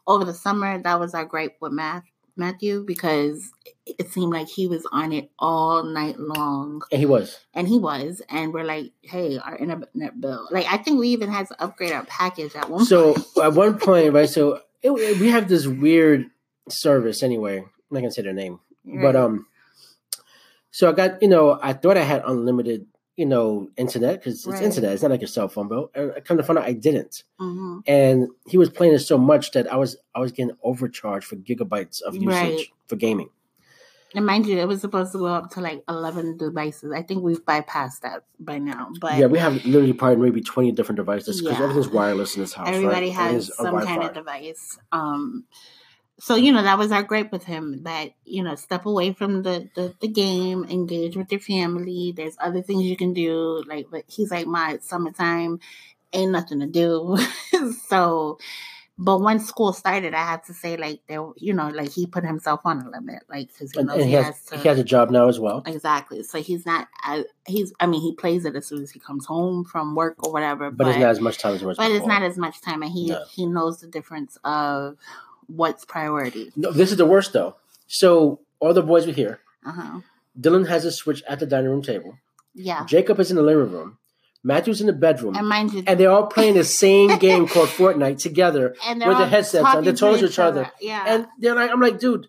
over 0.07 0.25
the 0.25 0.33
summer 0.33 0.81
that 0.81 0.99
was 0.99 1.13
our 1.13 1.25
gripe 1.25 1.57
with 1.61 1.71
math 1.71 2.05
Matthew 2.39 2.83
because 2.87 3.51
it- 3.65 3.75
it 3.99 4.11
seemed 4.11 4.31
like 4.33 4.47
he 4.47 4.67
was 4.67 4.85
on 4.91 5.11
it 5.11 5.29
all 5.39 5.83
night 5.83 6.17
long, 6.19 6.81
And 6.91 6.99
he 6.99 7.05
was. 7.05 7.39
and 7.53 7.67
he 7.67 7.77
was, 7.79 8.21
and 8.29 8.53
we're 8.53 8.63
like, 8.63 8.93
hey, 9.01 9.37
our 9.39 9.55
internet 9.57 10.19
bill, 10.21 10.47
like 10.51 10.65
I 10.71 10.77
think 10.77 10.99
we 10.99 11.09
even 11.09 11.29
had 11.29 11.47
to 11.47 11.61
upgrade 11.63 11.91
our 11.91 12.05
package 12.05 12.55
at 12.55 12.69
one. 12.69 12.79
Point. 12.79 12.87
So 12.87 13.15
at 13.43 13.53
one 13.53 13.77
point, 13.79 14.13
right? 14.13 14.29
So 14.29 14.61
it, 14.81 14.91
we 15.19 15.29
have 15.29 15.47
this 15.49 15.67
weird 15.67 16.29
service. 16.69 17.21
Anyway, 17.23 17.57
I'm 17.59 17.65
not 17.91 17.99
gonna 18.01 18.11
say 18.11 18.21
their 18.21 18.33
name, 18.33 18.59
point. 18.85 19.01
but 19.01 19.15
um. 19.15 19.45
So 20.71 20.87
I 20.89 20.93
got 20.93 21.21
you 21.21 21.27
know 21.27 21.57
I 21.61 21.73
thought 21.73 21.97
I 21.97 22.03
had 22.03 22.21
unlimited 22.25 22.85
you 23.19 23.25
know 23.25 23.69
internet 23.77 24.15
because 24.19 24.35
it's 24.35 24.47
Right. 24.47 24.63
internet. 24.63 24.93
It's 24.93 25.03
not 25.03 25.11
like 25.11 25.21
a 25.21 25.27
cell 25.27 25.47
phone 25.49 25.67
bill. 25.67 25.91
And 25.93 26.13
I 26.15 26.19
kind 26.21 26.39
of 26.39 26.45
found 26.47 26.57
out 26.59 26.65
I 26.65 26.73
didn't. 26.73 27.23
hmm 27.37 27.79
and 27.87 28.27
he 28.51 28.57
was 28.57 28.69
playing 28.69 28.93
it 28.93 28.99
so 28.99 29.17
much 29.17 29.51
that 29.51 29.71
I 29.71 29.77
was 29.77 29.97
I 30.15 30.19
was 30.19 30.31
getting 30.31 30.55
overcharged 30.63 31.25
for 31.27 31.35
gigabytes 31.35 32.01
of 32.01 32.15
usage 32.15 32.27
Right. 32.27 32.65
for 32.87 32.95
gaming. 32.95 33.29
And 34.15 34.25
mind 34.25 34.47
you, 34.47 34.57
it 34.57 34.67
was 34.67 34.81
supposed 34.81 35.11
to 35.11 35.19
go 35.19 35.27
up 35.27 35.51
to 35.51 35.61
like 35.61 35.83
11 35.87 36.37
devices. 36.37 36.91
I 36.91 37.03
think 37.03 37.21
we've 37.23 37.45
bypassed 37.45 37.99
that 38.01 38.23
by 38.39 38.57
now. 38.57 38.89
But 38.99 39.17
yeah, 39.19 39.27
we 39.27 39.37
have 39.37 39.63
literally 39.65 39.93
probably 39.93 40.17
maybe 40.27 40.41
twenty 40.41 40.71
different 40.71 40.97
devices 40.97 41.41
because 41.41 41.57
Yeah. 41.59 41.63
everything's 41.65 41.89
wireless 41.89 42.35
in 42.35 42.41
this 42.41 42.53
house. 42.53 42.67
everybody 42.67 43.07
right? 43.07 43.13
has 43.15 43.55
some 43.55 43.65
kind 43.65 43.85
Wi-Fi. 43.85 44.07
of 44.07 44.13
device. 44.15 44.79
Um, 44.91 45.45
so 46.19 46.35
you 46.35 46.51
know 46.51 46.63
that 46.63 46.77
was 46.77 46.91
our 46.91 47.03
gripe 47.03 47.31
with 47.31 47.43
him 47.45 47.83
that 47.83 48.11
you 48.25 48.43
know 48.43 48.55
step 48.55 48.85
away 48.85 49.13
from 49.13 49.43
the, 49.43 49.69
the 49.75 49.93
the 50.01 50.07
game, 50.07 50.65
engage 50.65 51.15
with 51.15 51.31
your 51.31 51.41
family. 51.41 52.13
There's 52.15 52.35
other 52.39 52.61
things 52.61 52.83
you 52.83 52.97
can 52.97 53.13
do. 53.13 53.63
Like, 53.67 53.87
but 53.89 54.03
he's 54.07 54.31
like, 54.31 54.45
my 54.45 54.79
summertime 54.81 55.59
ain't 56.11 56.31
nothing 56.31 56.59
to 56.59 56.67
do. 56.67 57.17
so, 57.87 58.37
but 58.97 59.19
once 59.19 59.47
school 59.47 59.71
started, 59.71 60.13
I 60.13 60.25
have 60.25 60.43
to 60.45 60.53
say 60.53 60.75
like 60.75 60.99
there, 61.07 61.25
you 61.37 61.53
know, 61.53 61.69
like 61.69 61.89
he 61.91 62.05
put 62.05 62.25
himself 62.25 62.61
on 62.65 62.81
a 62.81 62.89
limit, 62.89 63.23
like 63.29 63.47
because 63.47 63.71
he 63.71 63.81
knows 63.81 64.03
he, 64.03 64.11
has 64.11 64.25
has 64.25 64.43
to. 64.45 64.57
he 64.57 64.67
has 64.67 64.77
a 64.77 64.83
job 64.83 65.11
now 65.11 65.29
as 65.29 65.39
well. 65.39 65.63
Exactly. 65.65 66.23
So 66.23 66.41
he's 66.41 66.65
not. 66.65 66.89
I, 67.01 67.23
he's. 67.47 67.71
I 67.79 67.85
mean, 67.85 68.01
he 68.01 68.13
plays 68.13 68.43
it 68.43 68.57
as 68.57 68.67
soon 68.67 68.83
as 68.83 68.91
he 68.91 68.99
comes 68.99 69.25
home 69.25 69.63
from 69.63 69.95
work 69.95 70.15
or 70.25 70.33
whatever. 70.33 70.69
But, 70.69 70.87
it's 70.89 70.97
not 70.97 71.11
as 71.11 71.21
much 71.21 71.37
time 71.37 71.55
as 71.55 71.61
it 71.61 71.65
was. 71.65 71.77
But 71.77 71.91
it's 71.91 72.05
not 72.05 72.23
as 72.23 72.37
much 72.37 72.61
time, 72.61 72.83
and 72.83 72.91
he 72.91 73.07
No. 73.07 73.23
he 73.31 73.45
knows 73.45 73.79
the 73.79 73.87
difference 73.87 74.37
of 74.43 74.97
what's 75.49 75.85
priority. 75.85 76.51
No, 76.55 76.71
this 76.71 76.91
is 76.91 76.97
the 76.97 77.05
worst 77.05 77.33
though. 77.33 77.55
So 77.87 78.39
all 78.59 78.73
the 78.73 78.83
boys 78.83 79.05
were 79.07 79.13
here. 79.13 79.39
Uh 79.65 79.71
huh. 79.71 79.99
Dylan 80.39 80.67
has 80.67 80.85
a 80.85 80.91
switch 80.91 81.21
at 81.27 81.39
the 81.39 81.45
dining 81.45 81.69
room 81.69 81.81
table. 81.81 82.17
Yeah. 82.53 82.85
Jacob 82.85 83.19
is 83.19 83.29
in 83.29 83.35
the 83.35 83.43
living 83.43 83.71
room. 83.71 83.97
Matthew's 84.43 84.79
in 84.79 84.87
the 84.87 84.93
bedroom. 84.93 85.35
And 85.35 85.47
mind 85.47 85.73
you, 85.73 85.83
and 85.85 85.99
they're 85.99 86.11
all 86.11 86.27
playing 86.27 86.53
the 86.53 86.63
same 86.63 87.17
game 87.17 87.45
called 87.47 87.67
Fortnite 87.69 88.19
together. 88.19 88.73
and 88.87 89.03
with 89.05 89.17
the 89.17 89.27
headsets 89.27 89.65
on, 89.65 89.83
they're 89.83 89.93
talking 89.93 90.19
to 90.19 90.27
each 90.27 90.39
other. 90.39 90.71
Yeah. 90.79 91.03
And 91.05 91.27
they're 91.39 91.55
like, 91.55 91.69
I'm 91.71 91.81
like, 91.81 91.99
dude, 91.99 92.27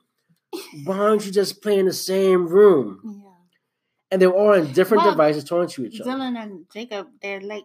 why 0.85 0.99
aren't 0.99 1.25
you 1.25 1.31
just 1.31 1.63
playing 1.63 1.85
the 1.87 1.93
same 1.93 2.49
room? 2.49 3.01
yeah. 3.05 3.31
And 4.13 4.21
they're 4.21 4.33
all 4.33 4.55
on 4.55 4.73
different 4.73 5.05
Well, 5.05 5.13
devices 5.13 5.45
talking 5.45 5.69
to 5.69 5.87
each 5.87 6.01
other. 6.01 6.11
Dylan 6.11 6.37
and 6.37 6.67
Jacob, 6.75 7.07
they're 7.23 7.41
like 7.41 7.63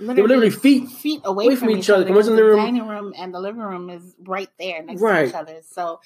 They 0.00 0.06
were 0.22 0.28
literally 0.28 0.50
feet. 0.50 0.88
feet 0.90 1.22
away, 1.24 1.54
from, 1.56 1.70
each 1.70 1.90
other. 1.90 2.04
The 2.04 2.12
the 2.12 2.44
room- 2.44 2.56
dining 2.56 2.86
room 2.88 3.14
and 3.16 3.34
the 3.34 3.40
living 3.40 3.60
room 3.62 3.90
is 3.90 4.14
right 4.20 4.48
there 4.58 4.82
next 4.82 5.00
Right. 5.00 5.24
to 5.24 5.28
each 5.28 5.34
other. 5.34 5.60
So, 5.68 6.00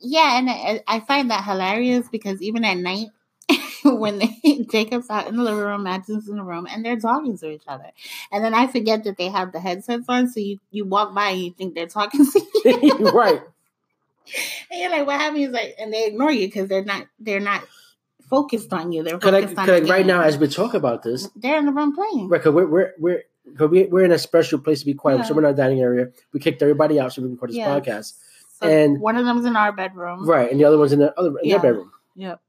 yeah, 0.00 0.38
and 0.38 0.50
I, 0.50 0.82
I 0.88 1.00
find 1.00 1.30
that 1.30 1.44
hilarious 1.44 2.08
because 2.08 2.42
even 2.42 2.64
at 2.64 2.76
night, 2.78 3.08
when 3.84 4.18
they, 4.18 4.64
Jacob's 4.70 5.08
out 5.10 5.28
in 5.28 5.36
the 5.36 5.42
living 5.42 5.60
room, 5.60 5.84
Madison's 5.84 6.28
in 6.28 6.36
the 6.36 6.42
room, 6.42 6.66
and 6.70 6.84
they're 6.84 6.98
talking 6.98 7.38
to 7.38 7.50
each 7.50 7.62
other, 7.68 7.90
and 8.32 8.44
then 8.44 8.54
I 8.54 8.66
forget 8.66 9.04
that 9.04 9.16
they 9.16 9.28
have 9.28 9.52
the 9.52 9.60
headsets 9.60 10.06
on, 10.08 10.28
so 10.28 10.40
you 10.40 10.58
you 10.70 10.84
walk 10.84 11.14
by 11.14 11.30
and 11.30 11.40
you 11.42 11.52
think 11.52 11.74
they're 11.74 11.86
talking 11.86 12.26
to 12.26 12.40
you, 12.64 13.10
right. 13.10 13.40
and 14.70 14.80
you're 14.80 14.90
like, 14.90 15.06
"What 15.06 15.20
happened?" 15.20 15.38
He's 15.38 15.50
like, 15.50 15.74
and 15.78 15.92
they 15.92 16.06
ignore 16.06 16.30
you 16.32 16.46
because 16.48 16.68
they're 16.68 16.84
not 16.84 17.06
they're 17.20 17.40
not 17.40 17.62
focused 18.28 18.72
on 18.72 18.92
you. 18.92 19.02
They're 19.02 19.18
focused 19.20 19.58
on 19.58 19.66
'cause 19.66 19.66
the 19.66 19.80
like 19.80 19.88
right 19.90 20.06
now, 20.06 20.22
as 20.22 20.38
we 20.38 20.48
talk 20.48 20.74
about 20.74 21.02
this, 21.02 21.28
they're 21.36 21.58
in 21.58 21.66
the 21.66 21.72
room 21.72 21.94
playing. 21.94 22.28
right, 22.28 22.42
cause 22.42 22.52
we're 22.52 22.66
we're 22.66 22.92
we're, 22.98 23.22
cause 23.56 23.70
we, 23.70 23.84
we're 23.84 24.04
in 24.04 24.12
a 24.12 24.18
special 24.18 24.58
place 24.58 24.80
to 24.80 24.86
be 24.86 24.94
quiet. 24.94 25.18
Yeah. 25.18 25.22
So 25.24 25.34
we're 25.34 25.40
in 25.42 25.46
our 25.46 25.52
dining 25.54 25.80
area. 25.80 26.08
We 26.32 26.40
kicked 26.40 26.62
everybody 26.62 26.98
out 27.00 27.12
so 27.12 27.22
we 27.22 27.26
can 27.28 27.34
record 27.34 27.50
this 27.50 27.56
Yeah. 27.58 27.68
podcast. 27.78 28.14
So 28.60 28.68
and- 28.68 29.00
one 29.00 29.16
of 29.16 29.24
them's 29.24 29.44
in 29.44 29.56
our 29.56 29.72
bedroom. 29.72 30.26
Right, 30.28 30.50
and 30.50 30.58
the 30.60 30.64
other 30.64 30.78
one's 30.78 30.92
in 30.92 30.98
the 31.00 31.18
other 31.18 31.30
in 31.42 31.50
Yeah. 31.50 31.58
their 31.58 31.72
bedroom, 31.72 31.92
Yep. 32.16 32.40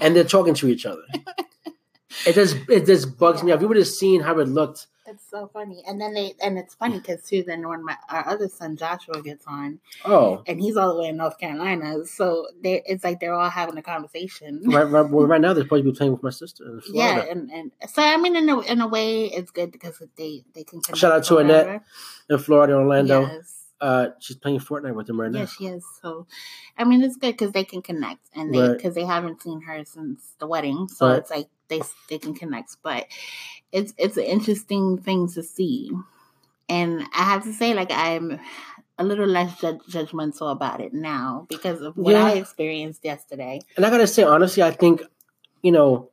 and 0.00 0.14
they're 0.16 0.24
talking 0.24 0.54
to 0.54 0.68
each 0.68 0.84
other. 0.86 1.02
it 2.26 2.34
just 2.34 2.56
it 2.68 2.86
just 2.86 3.18
bugs 3.18 3.42
me 3.42 3.48
Yeah. 3.48 3.54
out. 3.54 3.56
If 3.56 3.62
you 3.62 3.68
would 3.68 3.76
have 3.76 3.86
seen 3.86 4.20
how 4.20 4.38
it 4.38 4.48
looked, 4.48 4.86
It's 5.08 5.24
so 5.30 5.48
funny, 5.52 5.82
and 5.86 6.00
then 6.00 6.14
they 6.14 6.34
and 6.42 6.58
it's 6.58 6.74
funny 6.74 6.98
because 6.98 7.22
too. 7.22 7.42
Then 7.46 7.66
when 7.68 7.84
my 7.84 7.96
our 8.10 8.26
other 8.28 8.48
son 8.48 8.76
Joshua 8.76 9.22
gets 9.22 9.44
on, 9.46 9.78
oh, 10.04 10.42
and 10.46 10.60
he's 10.60 10.76
all 10.76 10.94
the 10.94 11.00
way 11.02 11.08
in 11.08 11.16
North 11.16 11.38
Carolina, 11.38 12.04
so 12.04 12.46
they 12.62 12.82
it's 12.86 13.04
like 13.04 13.20
they're 13.20 13.34
all 13.34 13.50
having 13.50 13.76
a 13.78 13.82
conversation. 13.82 14.62
right, 14.66 14.82
right, 14.84 15.08
well, 15.10 15.26
right 15.26 15.40
now 15.40 15.52
they're 15.52 15.64
supposed 15.64 15.84
to 15.84 15.92
be 15.92 15.96
playing 15.96 16.12
with 16.12 16.22
my 16.22 16.30
sister 16.30 16.64
in 16.64 16.80
Yeah, 16.94 17.24
and, 17.30 17.50
and 17.50 17.72
so 17.88 18.02
I 18.02 18.16
mean, 18.16 18.36
in 18.36 18.48
a 18.48 18.60
in 18.60 18.80
a 18.80 18.88
way, 18.88 19.26
it's 19.26 19.50
good 19.50 19.70
because 19.72 20.02
they 20.16 20.44
they 20.54 20.64
can 20.64 20.80
Shout 20.94 21.12
out 21.12 21.24
to 21.24 21.38
Annette, 21.38 21.66
whatever. 21.66 21.84
in 22.30 22.38
Florida, 22.38 22.72
Orlando. 22.74 23.22
Yes. 23.22 23.52
Uh, 23.78 24.08
she's 24.20 24.36
playing 24.38 24.58
Fortnite 24.58 24.94
with 24.94 25.06
them 25.06 25.20
right 25.20 25.30
now. 25.30 25.40
Yes, 25.40 25.52
she 25.52 25.66
is. 25.66 25.84
So, 26.00 26.26
I 26.78 26.84
mean, 26.84 27.02
it's 27.02 27.16
good 27.16 27.32
because 27.32 27.52
they 27.52 27.64
can 27.64 27.82
connect, 27.82 28.26
and 28.34 28.52
they 28.54 28.60
Right. 28.60 28.76
because 28.76 28.94
they 28.94 29.04
haven't 29.04 29.42
seen 29.42 29.60
her 29.62 29.84
since 29.84 30.32
the 30.38 30.46
wedding, 30.46 30.88
so 30.88 31.08
Right. 31.08 31.18
it's 31.18 31.30
like 31.30 31.48
they 31.68 31.82
they 32.08 32.18
can 32.18 32.34
connect. 32.34 32.76
But 32.82 33.06
it's 33.72 33.92
it's 33.98 34.16
an 34.16 34.24
interesting 34.24 34.98
thing 34.98 35.28
to 35.32 35.42
see, 35.42 35.90
and 36.68 37.02
I 37.14 37.24
have 37.24 37.44
to 37.44 37.52
say, 37.52 37.74
like 37.74 37.90
I'm 37.90 38.38
a 38.98 39.04
little 39.04 39.26
less 39.26 39.60
judge, 39.60 39.80
judgmental 39.90 40.50
about 40.50 40.80
it 40.80 40.94
now 40.94 41.46
because 41.50 41.82
of 41.82 41.96
what 41.96 42.14
I 42.14 42.32
experienced 42.32 43.04
yesterday. 43.04 43.60
And 43.76 43.84
I 43.84 43.90
gotta 43.90 44.06
say, 44.06 44.22
honestly, 44.22 44.62
I 44.62 44.70
think, 44.70 45.02
you 45.62 45.70
know, 45.70 46.10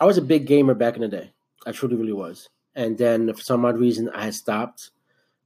I 0.00 0.06
was 0.06 0.16
a 0.16 0.22
big 0.22 0.46
gamer 0.46 0.74
back 0.74 0.94
in 0.94 1.02
the 1.02 1.08
day. 1.08 1.32
I 1.66 1.72
truly, 1.72 1.96
really 1.96 2.12
was. 2.14 2.48
and 2.74 2.96
then 2.96 3.32
for 3.34 3.42
some 3.42 3.64
odd 3.64 3.78
reason 3.78 4.08
I 4.08 4.24
had 4.24 4.34
stopped. 4.34 4.90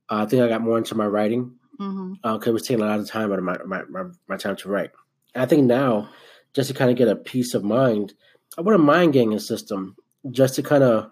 Uh, 0.09 0.23
I 0.23 0.27
think 0.27 0.43
I 0.43 0.49
got 0.49 0.63
more 0.63 0.79
into 0.79 0.95
my 0.95 1.07
writing 1.07 1.57
because 1.79 2.47
it 2.47 2.53
was 2.53 2.63
taking 2.63 2.83
a 2.83 2.87
lot 2.87 3.01
of 3.01 3.09
time 3.11 3.33
out 3.33 3.39
of 3.39 3.45
my, 3.45 3.59
my, 3.67 3.83
my, 3.91 4.05
my 4.29 4.37
time 4.37 4.55
to 4.57 4.69
write. 4.69 4.93
And 5.35 5.43
I 5.43 5.47
think 5.47 5.65
now, 5.65 6.09
just 6.55 6.69
to 6.69 6.75
kind 6.75 6.91
of 6.91 6.97
get 6.97 7.09
a 7.09 7.17
peace 7.17 7.55
of 7.55 7.65
mind, 7.65 8.15
I 8.57 8.63
wouldn't 8.63 8.85
mind 8.85 9.13
getting 9.13 9.35
a 9.35 9.41
system 9.41 9.97
just 10.31 10.55
to 10.57 10.63
kind 10.63 10.83
of 10.83 11.11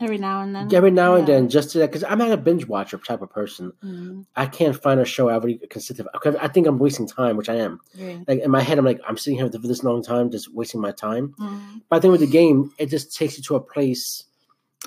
Every 0.00 0.18
now 0.18 0.42
and 0.42 0.54
then. 0.54 0.72
every 0.72 0.92
now 0.92 1.16
and 1.16 1.26
then, 1.26 1.48
just 1.48 1.70
to 1.72 1.78
that, 1.78 1.88
because 1.90 2.04
I'm 2.04 2.18
not 2.18 2.30
a 2.30 2.36
binge 2.36 2.66
watcher 2.68 2.98
type 2.98 3.20
of 3.20 3.30
person. 3.30 3.72
Mhm. 3.84 4.26
I 4.36 4.46
can't 4.46 4.80
find 4.80 5.00
a 5.00 5.04
show 5.04 5.28
I 5.28 5.40
consistent. 5.70 6.08
okay, 6.14 6.36
I 6.40 6.46
think 6.46 6.68
I'm 6.68 6.78
wasting 6.78 7.08
time, 7.08 7.36
which 7.36 7.48
I 7.48 7.56
am. 7.56 7.80
Right. 7.98 8.22
Like 8.28 8.38
in 8.40 8.50
my 8.52 8.60
head, 8.60 8.78
I'm 8.78 8.84
like 8.84 9.00
I'm 9.08 9.16
sitting 9.16 9.38
here 9.40 9.50
for 9.50 9.58
this 9.66 9.82
long 9.82 10.04
time, 10.04 10.30
just 10.30 10.54
wasting 10.54 10.80
my 10.80 10.92
time. 10.92 11.34
Mhm. 11.40 11.82
But 11.88 11.96
I 11.96 12.00
think 12.00 12.12
with 12.12 12.20
the 12.20 12.28
game, 12.28 12.70
it 12.78 12.90
just 12.90 13.16
takes 13.16 13.36
you 13.38 13.42
to 13.44 13.56
a 13.56 13.60
place. 13.60 14.22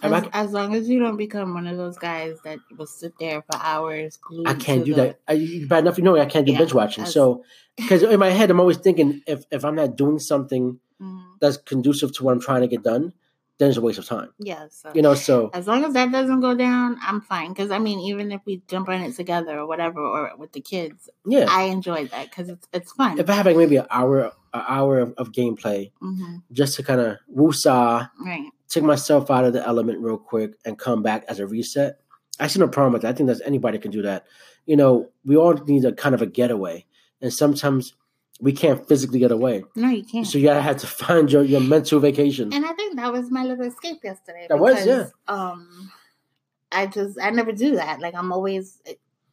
As, 0.02 0.10
not- 0.12 0.30
as 0.32 0.54
long 0.54 0.74
as 0.76 0.88
you 0.88 1.00
don't 1.02 1.18
become 1.18 1.54
one 1.54 1.68
of 1.68 1.76
those 1.76 1.98
guys 1.98 2.38
that 2.46 2.60
will 2.78 2.88
sit 2.88 3.12
there 3.20 3.42
for 3.42 3.60
hours 3.62 4.16
glued. 4.16 4.48
I 4.48 4.54
can't 4.54 4.86
do 4.86 4.94
the- 4.94 5.02
that. 5.02 5.20
I, 5.28 5.66
bad 5.68 5.80
enough, 5.80 5.98
you 5.98 6.06
know, 6.06 6.16
I 6.18 6.26
can't 6.26 6.46
do 6.46 6.54
Yeah, 6.54 6.60
binge 6.60 6.74
watching. 6.74 7.04
as- 7.04 7.12
So, 7.14 7.44
because 7.76 8.02
in 8.02 8.18
my 8.18 8.30
head, 8.30 8.50
I'm 8.50 8.62
always 8.62 8.78
thinking 8.78 9.22
if 9.28 9.44
if 9.52 9.66
I'm 9.66 9.76
not 9.76 9.98
doing 9.98 10.20
something 10.20 10.80
Mhm. 11.02 11.24
that's 11.40 11.58
conducive 11.58 12.14
to 12.16 12.24
what 12.24 12.32
I'm 12.34 12.40
trying 12.42 12.62
to 12.62 12.68
get 12.68 12.84
done, 12.84 13.14
then 13.58 13.70
it's 13.70 13.78
a 13.78 13.82
waste 13.82 14.00
of 14.00 14.06
time. 14.06 14.30
Yeah. 14.40 14.68
So 14.70 14.92
You 14.94 15.02
know, 15.02 15.14
so 15.14 15.50
as 15.54 15.68
long 15.68 15.84
as 15.86 15.94
that 15.94 16.12
doesn't 16.12 16.40
go 16.42 16.56
down, 16.56 16.98
I'm 17.02 17.22
fine. 17.22 17.50
Because 17.50 17.72
I 17.72 17.80
mean, 17.80 18.00
even 18.00 18.32
if 18.32 18.42
we 18.46 18.62
jump 18.68 18.90
on 18.90 19.02
it 19.02 19.16
together 19.16 19.60
or 19.60 19.68
whatever, 19.68 20.00
or 20.02 20.32
with 20.38 20.52
the 20.54 20.62
kids, 20.62 21.10
yeah. 21.26 21.46
I 21.50 21.64
enjoy 21.64 22.08
that 22.08 22.30
because 22.30 22.50
it's 22.50 22.68
it's 22.74 22.92
fun. 22.94 23.20
if 23.20 23.30
I 23.30 23.34
have 23.34 23.46
like 23.46 23.58
maybe 23.58 23.78
an 23.78 23.88
hour, 23.90 24.26
an 24.54 24.64
hour 24.68 25.00
of, 25.00 25.14
of 25.18 25.32
gameplay, 25.32 25.92
hmm 26.00 26.38
just 26.52 26.76
to 26.76 26.84
kind 26.84 27.00
of 27.02 27.18
woosah, 27.36 28.10
Right. 28.20 28.50
take 28.68 28.84
myself 28.84 29.32
out 29.32 29.46
of 29.46 29.54
the 29.54 29.66
element 29.66 30.00
real 30.00 30.18
quick, 30.18 30.56
and 30.66 30.78
come 30.78 31.02
back 31.02 31.24
as 31.28 31.40
a 31.40 31.48
reset. 31.48 32.00
I 32.40 32.48
see 32.48 32.60
no 32.60 32.68
problem 32.68 32.94
with 32.94 33.04
that. 33.04 33.10
I 33.10 33.14
think 33.14 33.28
that 33.28 33.42
anybody 33.46 33.78
can 33.78 33.92
do 33.92 34.02
that. 34.02 34.26
You 34.66 34.76
know, 34.76 35.10
we 35.24 35.36
all 35.38 35.54
need 35.54 35.86
a 35.86 35.94
kind 35.94 36.14
of 36.16 36.22
a 36.22 36.26
getaway, 36.26 36.86
and 37.22 37.32
sometimes 37.34 37.94
we 38.42 38.52
can't 38.52 38.86
physically 38.88 39.20
get 39.20 39.32
away. 39.32 39.64
No, 39.76 39.90
you 39.90 40.04
can't. 40.04 40.26
So 40.26 40.38
you 40.40 40.50
have 40.50 40.78
to 40.78 40.88
find 40.88 41.32
your, 41.32 41.44
your 41.44 41.62
mental 41.62 42.00
vacation. 42.00 42.52
And 42.52 42.66
I 42.66 42.74
think 42.74 42.96
that 42.96 43.12
was 43.12 43.30
my 43.30 43.44
little 43.44 43.66
escape 43.66 44.04
yesterday. 44.04 44.48
That 44.50 44.58
was, 44.58 44.86
yeah. 44.86 45.08
Um, 45.28 45.92
I 46.72 46.88
just 46.88 47.20
I 47.22 47.30
never 47.30 47.52
do 47.52 47.76
that. 47.76 48.00
Like 48.00 48.16
I'm 48.16 48.32
always 48.32 48.82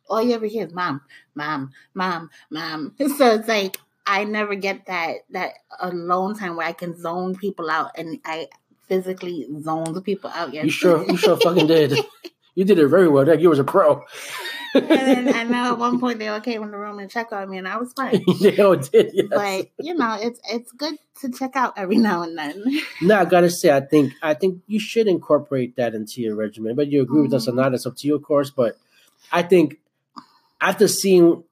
all 0.09 0.23
you 0.23 0.35
ever 0.35 0.47
hear 0.47 0.67
is 0.67 0.73
mom, 0.73 1.00
mom, 1.35 1.71
mom, 1.95 2.31
mom. 2.50 2.95
So 3.17 3.35
it's 3.35 3.49
like 3.49 3.79
I 4.07 4.25
never 4.25 4.55
get 4.55 4.87
that 4.87 5.19
that 5.31 5.55
alone 5.81 6.37
time 6.37 6.57
where 6.57 6.67
I 6.67 6.73
can 6.73 6.99
zone 6.99 7.37
people 7.37 7.71
out, 7.71 7.93
and 7.97 8.19
I 8.25 8.49
physically 8.88 9.47
zoned 9.62 10.03
people 10.05 10.31
out. 10.35 10.53
You 10.53 10.71
sure? 10.71 11.05
You 11.05 11.17
sure 11.17 11.37
fucking 11.37 11.67
did. 11.67 11.99
You 12.55 12.65
did 12.65 12.81
it 12.81 12.88
very 12.88 13.07
well. 13.07 13.25
Like 13.25 13.38
you 13.38 13.50
was 13.50 13.61
a 13.61 13.65
pro. 13.65 14.05
And 14.75 14.89
then 14.91 15.35
I 15.35 15.45
know 15.45 15.73
at 15.73 15.79
one 15.79 16.01
point 16.01 16.19
they 16.19 16.29
all 16.29 16.41
came 16.41 16.63
in 16.63 16.71
the 16.71 16.79
room 16.79 16.99
and 16.99 17.11
checked 17.11 17.33
on 17.33 17.51
me, 17.51 17.59
and 17.59 17.69
I 17.69 17.77
was 17.77 17.93
fine. 17.93 18.25
they 18.41 18.59
all 18.59 18.77
did. 18.77 19.11
Yes. 19.13 19.27
But 19.31 19.71
you 19.79 19.95
know, 19.95 20.17
it's 20.21 20.41
it's 20.51 20.73
good 20.73 20.97
to 21.21 21.31
check 21.31 21.57
out 21.57 21.75
every 21.77 21.97
now 21.97 22.23
and 22.23 22.37
then. 22.37 22.65
No, 23.03 23.17
I 23.17 23.25
gotta 23.25 23.51
say, 23.51 23.71
I 23.71 23.81
think 23.81 24.13
I 24.23 24.35
think 24.35 24.63
you 24.67 24.81
should 24.81 25.07
incorporate 25.07 25.77
that 25.77 25.95
into 25.95 26.21
your 26.21 26.35
regimen. 26.35 26.77
But 26.77 26.89
you 26.89 27.03
agree 27.03 27.23
with 27.23 27.35
us 27.35 27.47
or 27.47 27.53
mm-hmm. 27.53 27.61
not? 27.61 27.75
It's 27.75 27.87
up 27.87 27.97
to 27.97 28.07
you, 28.07 28.15
of 28.15 28.23
course. 28.23 28.51
But 28.51 28.77
I 29.31 29.43
think 29.43 29.79
after 30.61 30.89
seeing 30.89 31.45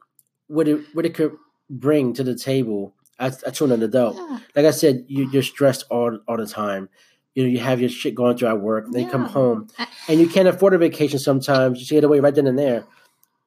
what 0.48 0.68
it 0.68 0.84
what 0.92 1.06
it 1.06 1.14
could 1.14 1.36
bring 1.68 2.12
to 2.14 2.22
the 2.22 2.34
table 2.36 2.94
as, 3.18 3.42
as 3.42 3.60
an 3.60 3.82
adult, 3.82 4.16
Yeah. 4.16 4.38
like 4.54 4.66
I 4.66 4.70
said, 4.70 5.04
you, 5.08 5.28
you're 5.30 5.42
stressed 5.42 5.84
all 5.90 6.18
all 6.28 6.36
the 6.36 6.46
time. 6.46 6.88
You 7.34 7.42
know, 7.42 7.48
you 7.50 7.58
have 7.58 7.80
your 7.80 7.90
shit 7.90 8.14
going 8.14 8.36
through 8.38 8.48
at 8.48 8.60
work. 8.60 8.86
Then 8.90 9.04
you 9.04 9.10
come 9.10 9.26
home, 9.26 9.68
and 10.08 10.18
you 10.18 10.26
can't 10.26 10.48
afford 10.48 10.72
a 10.72 10.78
vacation. 10.78 11.18
Sometimes 11.18 11.80
you 11.80 11.86
get 11.96 12.04
away 12.04 12.20
right 12.20 12.34
then 12.34 12.46
and 12.46 12.58
there. 12.58 12.84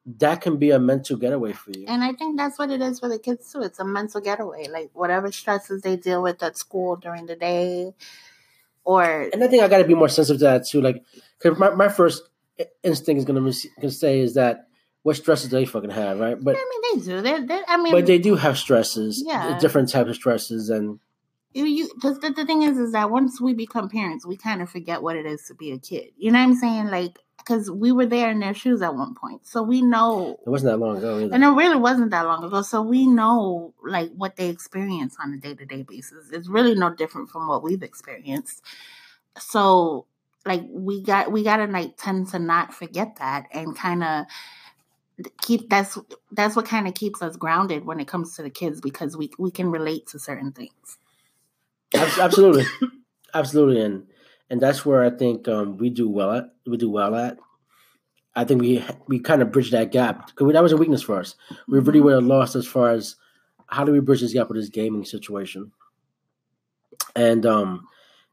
That 0.06 0.42
can 0.42 0.58
be 0.58 0.72
a 0.72 0.80
mental 0.80 1.18
getaway 1.18 1.54
for 1.54 1.72
you. 1.72 1.86
And 1.88 2.04
I 2.04 2.14
think 2.14 2.38
that's 2.38 2.58
what 2.58 2.72
it 2.72 2.82
is 2.82 3.00
for 3.00 3.10
the 3.10 3.20
kids 3.20 3.52
too. 3.52 3.62
It's 3.62 3.80
a 3.80 3.86
mental 3.86 4.22
getaway. 4.22 4.68
Like 4.68 4.90
whatever 4.94 5.32
stresses 5.32 5.82
they 5.82 5.98
deal 5.98 6.22
with 6.22 6.42
at 6.42 6.58
school 6.58 6.96
during 6.96 7.26
the 7.28 7.36
day, 7.36 7.94
or 8.84 9.04
and 9.04 9.44
I 9.44 9.48
think 9.48 9.62
I 9.62 9.68
got 9.68 9.80
to 9.80 9.84
be 9.84 9.94
more 9.94 10.10
sensitive 10.10 10.40
to 10.40 10.46
that 10.46 10.68
too. 10.68 10.82
Like, 10.82 11.04
cause 11.40 11.58
my, 11.58 11.70
my 11.72 11.90
first 11.90 12.24
instinct 12.84 13.20
is 13.20 13.26
gonna, 13.26 13.42
mis- 13.42 13.68
gonna 13.80 13.92
say 13.92 14.20
is 14.20 14.34
that 14.34 14.68
what 15.04 15.16
stresses 15.16 15.50
do 15.50 15.58
they 15.58 15.66
fucking 15.66 15.92
have, 15.92 16.20
right? 16.20 16.38
But 16.42 16.56
I 16.58 16.60
mean, 16.60 17.00
they 17.00 17.06
do. 17.06 17.22
They, 17.22 17.46
they 17.46 17.62
I 17.68 17.78
mean, 17.78 17.92
but 17.94 18.06
they 18.06 18.18
do 18.18 18.36
have 18.36 18.58
stresses, 18.58 19.24
Yeah. 19.26 19.58
different 19.60 19.90
types 19.90 20.10
of 20.10 20.16
stresses, 20.16 20.70
and 20.70 21.00
you, 21.54 21.90
just 22.02 22.22
the, 22.22 22.30
the 22.30 22.46
thing 22.46 22.64
is, 22.64 22.78
is 22.78 22.92
that 22.92 23.10
once 23.10 23.42
we 23.42 23.54
become 23.54 23.90
parents, 23.90 24.26
we 24.26 24.38
kind 24.38 24.62
of 24.62 24.70
forget 24.70 25.02
what 25.02 25.16
it 25.16 25.26
is 25.26 25.44
to 25.48 25.56
be 25.56 25.72
a 25.72 25.80
kid. 25.80 26.12
You 26.18 26.32
know 26.32 26.40
what 26.40 26.46
I'm 26.46 26.56
saying? 26.56 26.88
Like, 26.88 27.18
because 27.38 27.72
we 27.72 27.92
were 27.92 28.06
there 28.06 28.30
in 28.30 28.40
their 28.40 28.54
shoes 28.54 28.82
at 28.82 28.94
one 28.94 29.16
point, 29.16 29.48
so 29.48 29.64
we 29.64 29.82
know. 29.82 30.40
it 30.46 30.50
wasn't 30.50 30.72
that 30.72 30.78
long 30.78 30.98
ago. 30.98 31.18
Either. 31.18 31.34
And 31.34 31.44
it 31.44 31.48
really 31.48 31.78
wasn't 31.78 32.12
that 32.12 32.26
long 32.26 32.44
ago, 32.44 32.62
so 32.62 32.82
we 32.82 33.08
know 33.08 33.74
like 33.84 34.12
what 34.12 34.36
they 34.36 34.50
experience 34.50 35.16
on 35.24 35.34
a 35.34 35.38
day 35.38 35.56
to 35.56 35.66
day 35.66 35.82
basis. 35.82 36.30
It's 36.32 36.48
really 36.48 36.76
no 36.76 36.94
different 36.94 37.32
from 37.32 37.48
what 37.48 37.64
we've 37.64 37.82
experienced. 37.82 38.64
So, 39.40 40.06
like 40.46 40.62
we 40.70 41.02
got 41.02 41.32
we 41.32 41.44
gotta 41.44 41.66
like 41.66 41.98
tend 41.98 42.28
to 42.30 42.40
not 42.40 42.74
forget 42.74 43.16
that 43.16 43.48
and 43.52 43.76
kind 43.76 44.04
of 44.04 44.26
keep 45.42 45.70
that's 45.70 45.98
that's 46.32 46.56
what 46.56 46.66
kind 46.66 46.88
of 46.88 46.94
keeps 46.94 47.22
us 47.22 47.36
grounded 47.36 47.86
when 47.86 48.00
it 48.00 48.08
comes 48.08 48.36
to 48.36 48.44
the 48.44 48.50
kids 48.50 48.80
because 48.80 49.18
we 49.18 49.32
we 49.40 49.50
can 49.50 49.72
relate 49.72 50.06
to 50.08 50.20
certain 50.20 50.52
things. 50.52 50.99
Abs- 51.94 52.20
absolutely, 52.20 52.66
absolutely, 53.34 53.82
and 53.82 54.08
and 54.50 54.62
that's 54.62 54.86
where 54.86 55.04
I 55.04 55.10
think 55.10 55.48
um, 55.48 55.78
we 55.78 55.90
do 55.90 56.10
well 56.10 56.32
at. 56.34 56.46
We 56.66 56.78
do 56.78 56.90
well 56.90 57.16
at. 57.16 57.38
I 58.36 58.44
think 58.44 58.62
we 58.62 58.84
we 59.08 59.20
kind 59.20 59.42
of 59.42 59.52
bridge 59.52 59.72
that 59.72 59.92
gap 59.92 60.28
because 60.28 60.54
that 60.54 60.64
was 60.64 60.72
a 60.72 60.78
weakness 60.78 61.02
for 61.02 61.20
us. 61.20 61.36
We 61.68 61.80
really 61.80 62.02
were 62.02 62.22
lost 62.22 62.56
as 62.56 62.68
far 62.68 62.92
as 62.92 63.16
how 63.68 63.84
do 63.84 63.92
we 63.92 64.00
bridge 64.00 64.22
this 64.22 64.34
gap 64.34 64.50
with 64.50 64.58
this 64.58 64.70
gaming 64.70 65.06
situation. 65.06 65.72
And 67.16 67.46
um, 67.46 67.88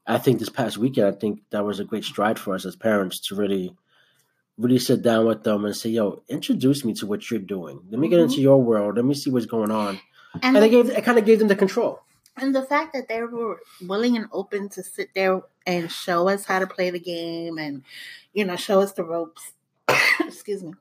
I 0.06 0.18
think 0.18 0.38
this 0.38 0.48
past 0.48 0.78
weekend, 0.78 1.08
I 1.08 1.18
think 1.18 1.40
that 1.50 1.64
was 1.64 1.80
a 1.80 1.84
great 1.84 2.04
stride 2.04 2.38
for 2.38 2.54
us 2.54 2.64
as 2.64 2.76
parents 2.76 3.20
to 3.28 3.34
really, 3.34 3.74
really 4.58 4.78
sit 4.78 5.02
down 5.02 5.26
with 5.26 5.44
them 5.44 5.64
and 5.64 5.74
say, 5.74 5.90
"Yo, 5.90 6.22
introduce 6.28 6.84
me 6.84 6.92
to 6.94 7.06
what 7.06 7.30
you're 7.30 7.40
doing. 7.40 7.80
Let 7.90 7.98
me 7.98 8.08
get 8.08 8.20
into 8.20 8.40
your 8.40 8.62
world. 8.62 8.96
Let 8.96 9.04
me 9.04 9.14
see 9.14 9.30
what's 9.30 9.46
going 9.46 9.70
on." 9.70 9.98
And 10.42 10.56
And 10.56 10.58
I 10.58 10.68
gave, 10.68 10.90
I 10.90 11.00
kind 11.00 11.18
of 11.18 11.24
gave 11.24 11.38
them 11.38 11.48
the 11.48 11.56
control. 11.56 12.00
And 12.38 12.54
the 12.54 12.62
fact 12.62 12.92
that 12.92 13.08
they 13.08 13.22
were 13.22 13.60
willing 13.86 14.16
and 14.16 14.26
open 14.32 14.68
to 14.70 14.82
sit 14.82 15.08
there 15.14 15.42
and 15.66 15.90
show 15.90 16.28
us 16.28 16.44
how 16.44 16.58
to 16.58 16.66
play 16.66 16.90
the 16.90 17.00
game 17.00 17.58
and 17.58 17.82
you 18.34 18.44
know 18.44 18.56
show 18.56 18.80
us 18.80 18.92
the 18.92 19.04
ropes 19.04 19.52
excuse 20.20 20.62
me 20.62 20.72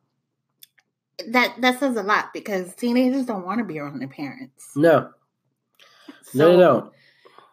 that 1.29 1.55
that 1.61 1.79
says 1.79 1.95
a 1.95 2.03
lot 2.03 2.33
because 2.33 2.75
teenagers 2.75 3.25
don't 3.25 3.45
want 3.45 3.59
to 3.59 3.63
be 3.65 3.79
around 3.79 3.99
their 3.99 4.07
parents 4.07 4.71
No, 4.75 5.11
so 6.21 6.37
no, 6.39 6.51
they 6.51 6.57
don't. 6.57 6.93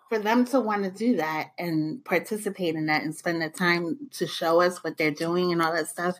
for 0.08 0.18
them 0.18 0.44
to 0.46 0.60
want 0.60 0.82
to 0.84 0.90
do 0.90 1.16
that 1.16 1.52
and 1.58 2.04
participate 2.04 2.74
in 2.74 2.86
that 2.86 3.02
and 3.02 3.14
spend 3.14 3.40
the 3.40 3.48
time 3.48 3.98
to 4.12 4.26
show 4.26 4.60
us 4.60 4.82
what 4.82 4.96
they're 4.98 5.10
doing 5.12 5.52
and 5.52 5.62
all 5.62 5.72
that 5.72 5.88
stuff 5.88 6.16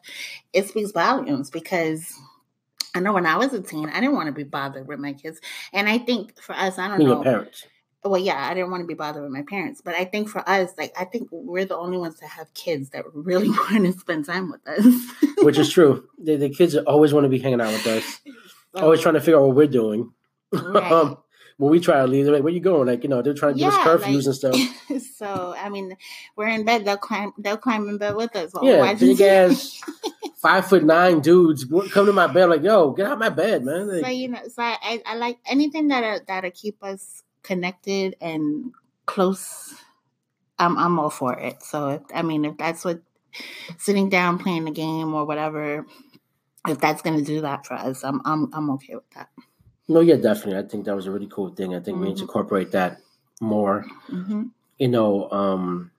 it 0.53 0.69
speaks 0.69 0.93
volumes 0.93 1.51
because 1.51 2.13
I 2.95 3.01
know 3.01 3.15
when 3.15 3.25
I 3.25 3.37
was 3.39 3.55
a 3.55 3.63
teen, 3.63 3.89
I 3.89 4.01
didn't 4.01 4.15
want 4.17 4.27
to 4.27 4.33
be 4.33 4.45
bothered 4.45 4.87
with 4.87 4.99
my 4.99 5.15
kids. 5.15 5.41
And 5.73 5.89
I 5.89 5.97
think 5.97 6.39
for 6.39 6.53
us, 6.55 6.79
I 6.79 6.89
don't 6.89 6.99
Being 6.99 7.09
know. 7.09 7.23
parents. 7.23 7.67
Well 8.05 8.19
yeah 8.19 8.49
i 8.49 8.55
didn't 8.55 8.71
want 8.71 8.81
to 8.83 8.87
be 8.87 8.95
bothered 8.95 9.23
with 9.23 9.31
my 9.31 9.43
parents 9.43 9.81
but 9.81 9.95
i 9.95 10.05
think 10.05 10.29
for 10.29 10.43
us 10.49 10.71
like 10.77 10.93
i 10.99 11.05
think 11.05 11.29
we're 11.31 11.65
the 11.65 11.77
only 11.77 11.97
ones 11.99 12.19
that 12.21 12.29
have 12.29 12.53
kids 12.55 12.91
that 12.91 13.05
really 13.15 13.49
want 13.71 13.85
to 13.85 13.93
spend 13.93 14.25
time 14.25 14.51
with 14.51 14.67
us 14.67 14.85
which 15.43 15.59
is 15.59 15.71
true. 15.77 16.09
The, 16.23 16.37
the 16.37 16.49
kids 16.51 16.77
always 16.77 17.13
want 17.13 17.25
to 17.25 17.29
be 17.29 17.39
hanging 17.41 17.61
out 17.61 17.73
with 17.73 17.87
us, 17.87 18.21
always 18.75 19.01
trying 19.01 19.15
to 19.15 19.21
figure 19.21 19.39
out 19.41 19.47
what 19.47 19.57
we're 19.57 19.67
doing. 19.67 20.13
Right. 20.53 20.93
um, 20.93 21.19
when 21.57 21.71
we 21.73 21.81
try 21.81 21.99
to 22.01 22.07
leave, 22.07 22.25
they're 22.25 22.35
like, 22.35 22.45
"Where 22.45 22.53
you 22.53 22.61
going?" 22.61 22.87
Like 22.87 23.03
you 23.03 23.09
know, 23.09 23.23
they're 23.23 23.35
trying 23.35 23.55
to 23.55 23.59
give 23.59 23.73
Yeah, 23.73 23.79
us 23.81 23.87
curfews 23.87 24.27
like- 24.27 24.27
and 24.27 25.03
stuff. 25.03 25.03
so 25.19 25.55
i 25.59 25.69
mean 25.69 25.97
we're 26.37 26.47
in 26.49 26.65
bed 26.65 26.85
they'll 26.85 26.97
climb 26.97 27.33
they'll 27.39 27.57
climb 27.57 27.89
in 27.89 27.99
bed 27.99 28.15
with 28.15 28.35
us 28.37 28.53
Yeah, 28.63 28.95
big 28.95 29.21
ass, 29.21 29.81
five 30.37 30.67
foot 30.67 30.85
nine 30.85 31.21
dudes 31.21 31.65
come 31.91 32.07
to 32.07 32.13
my 32.13 32.27
bed 32.29 32.47
like, 32.49 32.63
"Yo, 32.63 32.91
get 32.93 33.07
out 33.07 33.19
my 33.19 33.29
bed, 33.29 33.65
man!" 33.65 34.01
so 34.03 34.09
you 34.09 34.29
know 34.29 34.41
so 34.49 34.63
i, 34.63 34.77
I, 34.83 35.03
I 35.07 35.15
like 35.17 35.39
anything 35.47 35.89
that 35.89 36.27
that'll 36.29 36.51
keep 36.53 36.83
us 36.83 37.22
connected 37.45 38.17
and 38.21 38.73
close 39.07 39.75
i'm 40.59 40.79
i'm 40.79 40.99
all 41.01 41.11
for 41.11 41.39
it 41.39 41.63
so 41.63 41.91
if, 41.91 42.03
i 42.15 42.23
mean 42.23 42.45
if 42.45 42.57
that's 42.59 42.85
what 42.85 43.03
sitting 43.79 44.09
down 44.11 44.39
playing 44.39 44.65
the 44.67 44.71
game 44.73 45.15
or 45.15 45.25
whatever 45.27 45.87
if 46.69 46.79
that's 46.81 47.03
going 47.03 47.19
to 47.19 47.25
do 47.25 47.43
that 47.43 47.67
for 47.67 47.75
us 47.75 48.05
i'm 48.05 48.21
i'm 48.27 48.51
i'm 48.55 48.71
okay 48.71 48.95
with 48.97 49.11
that 49.17 49.29
no, 49.89 50.01
yeah, 50.01 50.17
definitely. 50.17 50.59
I 50.65 50.69
think 50.69 50.87
that 50.87 50.97
was 50.97 51.07
a 51.07 51.11
really 51.11 51.29
cool 51.29 51.51
thing. 51.55 51.75
I 51.75 51.81
think 51.81 52.01
we 52.01 52.09
need 52.09 52.17
to 52.19 52.25
Mhm. 52.25 52.29
incorporate 52.29 52.73
that 52.73 53.01
more. 53.41 53.87
hmm 54.09 54.45
You 54.79 54.89
know, 54.89 55.31
um, 55.31 55.93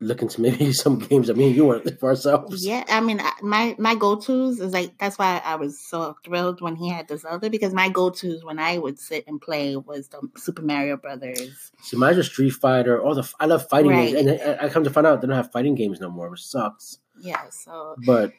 look 0.00 0.18
to 0.28 0.40
maybe 0.40 0.72
some 0.74 0.98
games 0.98 1.28
that 1.28 1.36
me 1.36 1.46
and 1.46 1.56
you 1.56 1.64
want 1.64 1.98
for 1.98 2.10
ourselves. 2.10 2.64
Yeah, 2.66 2.84
I 2.88 3.00
mean, 3.00 3.20
my 3.42 3.74
my 3.78 3.94
go 3.94 4.16
tos 4.16 4.60
is 4.60 4.72
like 4.72 4.98
that's 4.98 5.18
why 5.18 5.40
I 5.44 5.56
was 5.56 5.78
so 5.80 6.16
thrilled 6.24 6.60
when 6.60 6.76
he 6.76 6.88
had 6.88 7.08
the 7.08 7.18
Zelda 7.18 7.50
because 7.50 7.72
my 7.72 7.88
go 7.88 8.10
tos 8.10 8.44
when 8.44 8.58
I 8.58 8.78
would 8.78 8.98
sit 8.98 9.24
and 9.26 9.40
play 9.40 9.76
was 9.76 10.08
the 10.08 10.20
Super 10.36 10.62
Mario 10.62 10.96
Brothers. 10.96 11.72
See, 11.82 11.96
mine's 11.96 12.16
just 12.16 12.32
Street 12.32 12.50
Fighter. 12.50 13.02
All 13.02 13.14
the 13.14 13.30
I 13.40 13.46
love 13.46 13.68
fighting 13.68 13.90
Right. 13.92 14.14
games, 14.14 14.26
and 14.26 14.60
I, 14.60 14.66
I 14.66 14.68
come 14.68 14.84
to 14.84 14.90
find 14.90 15.06
out 15.06 15.20
they 15.20 15.26
don't 15.26 15.36
have 15.36 15.52
fighting 15.52 15.74
games 15.74 16.00
no 16.00 16.10
more, 16.10 16.30
which 16.30 16.44
sucks. 16.44 16.98
Yeah, 17.18 17.48
so 17.50 17.96
But 18.04 18.32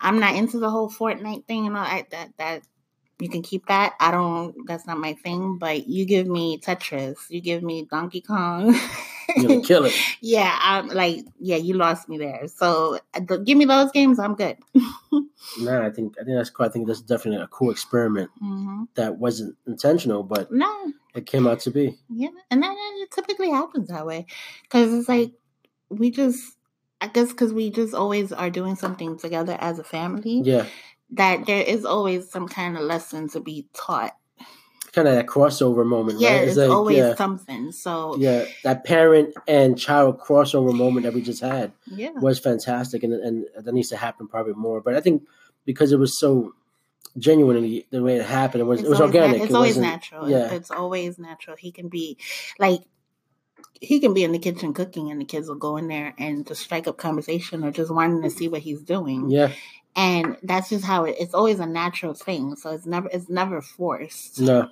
I'm 0.00 0.18
not 0.20 0.34
into 0.34 0.58
the 0.58 0.70
whole 0.70 0.90
Fortnite 0.90 1.46
thing 1.46 1.66
and 1.66 1.76
all 1.76 1.84
that. 1.84 2.10
That 2.10 2.36
that 2.38 2.62
you 3.20 3.28
can 3.28 3.42
keep 3.42 3.66
that. 3.66 3.92
I 4.00 4.10
don't. 4.10 4.54
That's 4.66 4.86
not 4.86 4.98
my 4.98 5.14
thing. 5.14 5.58
But 5.58 5.86
you 5.86 6.06
give 6.06 6.26
me 6.26 6.58
Tetris, 6.58 7.16
you 7.28 7.40
give 7.40 7.62
me 7.62 7.86
Donkey 7.90 8.22
Kong. 8.22 8.74
you're 9.36 9.48
gonna 9.50 9.62
kill 9.62 9.84
it. 9.86 9.94
yeah, 10.20 10.56
I'm 10.60 10.88
like, 10.88 11.24
yeah, 11.40 11.56
you 11.56 11.74
lost 11.74 12.08
me 12.08 12.18
there. 12.18 12.46
So 12.48 12.98
uh, 13.14 13.20
th- 13.20 13.44
give 13.44 13.56
me 13.58 13.64
those 13.64 13.90
games. 13.92 14.18
I'm 14.18 14.34
good. 14.34 14.56
Nah, 15.60 15.86
I 15.86 15.90
think 15.90 16.14
I 16.20 16.24
think 16.24 16.36
that's 16.36 16.50
cool. 16.50 16.66
I 16.66 16.68
think 16.68 16.86
that's 16.88 17.00
definitely 17.00 17.42
a 17.42 17.46
cool 17.46 17.70
experiment 17.70 18.30
hmm 18.38 18.84
that 18.96 19.18
wasn't 19.18 19.56
intentional, 19.66 20.22
but 20.22 20.50
No, 20.52 20.92
it 21.14 21.26
came 21.26 21.46
out 21.46 21.60
to 21.60 21.70
be. 21.70 21.98
Yeah, 22.08 22.28
and 22.50 22.62
then 22.62 22.74
it 22.76 23.10
typically 23.10 23.50
happens 23.50 23.88
that 23.88 24.06
way 24.06 24.26
because 24.62 24.92
it's 24.92 25.08
like 25.08 25.32
we 25.90 26.10
just, 26.10 26.56
I 27.00 27.06
guess, 27.08 27.28
because 27.28 27.52
we 27.52 27.70
just 27.70 27.94
always 27.94 28.32
are 28.32 28.50
doing 28.50 28.74
something 28.76 29.16
together 29.18 29.56
as 29.60 29.78
a 29.78 29.84
family. 29.84 30.42
Yeah, 30.44 30.66
That 31.12 31.46
there 31.46 31.62
is 31.62 31.84
always 31.84 32.30
some 32.30 32.48
kind 32.48 32.76
of 32.76 32.82
lesson 32.82 33.28
to 33.30 33.40
be 33.40 33.68
taught. 33.74 34.16
Kind 34.94 35.08
of 35.08 35.14
that 35.14 35.26
crossover 35.26 35.84
moment, 35.84 36.20
Yeah, 36.20 36.36
right? 36.38 36.48
it's 36.48 36.56
like, 36.56 36.70
always 36.70 36.98
yeah, 36.98 37.14
something. 37.14 37.72
So 37.72 38.16
yeah, 38.16 38.44
that 38.62 38.84
parent 38.84 39.34
and 39.48 39.78
child 39.78 40.20
crossover 40.20 40.72
moment 40.74 41.04
that 41.04 41.14
we 41.14 41.22
just 41.22 41.42
had 41.42 41.72
yeah, 41.86 42.10
was 42.10 42.38
fantastic, 42.38 43.02
and 43.02 43.12
and 43.12 43.46
that 43.56 43.74
needs 43.74 43.88
to 43.88 43.96
happen 43.96 44.28
probably 44.28 44.54
more. 44.54 44.80
But 44.80 44.94
I 44.94 45.00
think 45.00 45.24
because 45.64 45.92
it 45.92 45.98
was 45.98 46.18
so 46.18 46.54
genuine 47.18 47.56
in 47.58 47.62
the, 47.62 47.86
the 47.90 48.02
way 48.02 48.16
it 48.16 48.24
happened, 48.24 48.62
it 48.62 48.64
was 48.64 48.80
it's 48.80 48.86
it 48.86 48.90
was 48.90 49.00
always, 49.00 49.14
na- 49.14 49.20
organic. 49.20 49.42
it's 49.42 49.50
it 49.50 49.56
always 49.56 49.76
natural. 49.76 50.30
Yeah, 50.30 50.52
it's 50.52 50.70
always 50.70 51.18
natural. 51.18 51.56
He 51.56 51.72
can 51.72 51.88
be 51.88 52.16
like. 52.58 52.80
He 53.80 54.00
can 54.00 54.14
be 54.14 54.24
in 54.24 54.32
the 54.32 54.38
kitchen 54.38 54.72
cooking, 54.72 55.10
and 55.10 55.20
the 55.20 55.24
kids 55.24 55.48
will 55.48 55.56
go 55.56 55.76
in 55.76 55.88
there 55.88 56.14
and 56.16 56.46
just 56.46 56.62
strike 56.62 56.86
up 56.86 56.96
conversation 56.96 57.64
or 57.64 57.70
just 57.70 57.92
wanting 57.92 58.22
to 58.22 58.30
see 58.30 58.48
what 58.48 58.62
he's 58.62 58.80
doing. 58.80 59.30
yeah, 59.30 59.50
and 59.96 60.36
that's 60.42 60.70
just 60.70 60.84
how 60.84 61.04
it, 61.04 61.16
it's 61.18 61.34
always 61.34 61.60
a 61.60 61.66
natural 61.66 62.14
thing 62.14 62.56
so 62.56 62.70
it's 62.70 62.86
never 62.86 63.08
it's 63.12 63.28
never 63.28 63.60
forced 63.60 64.40
no. 64.40 64.68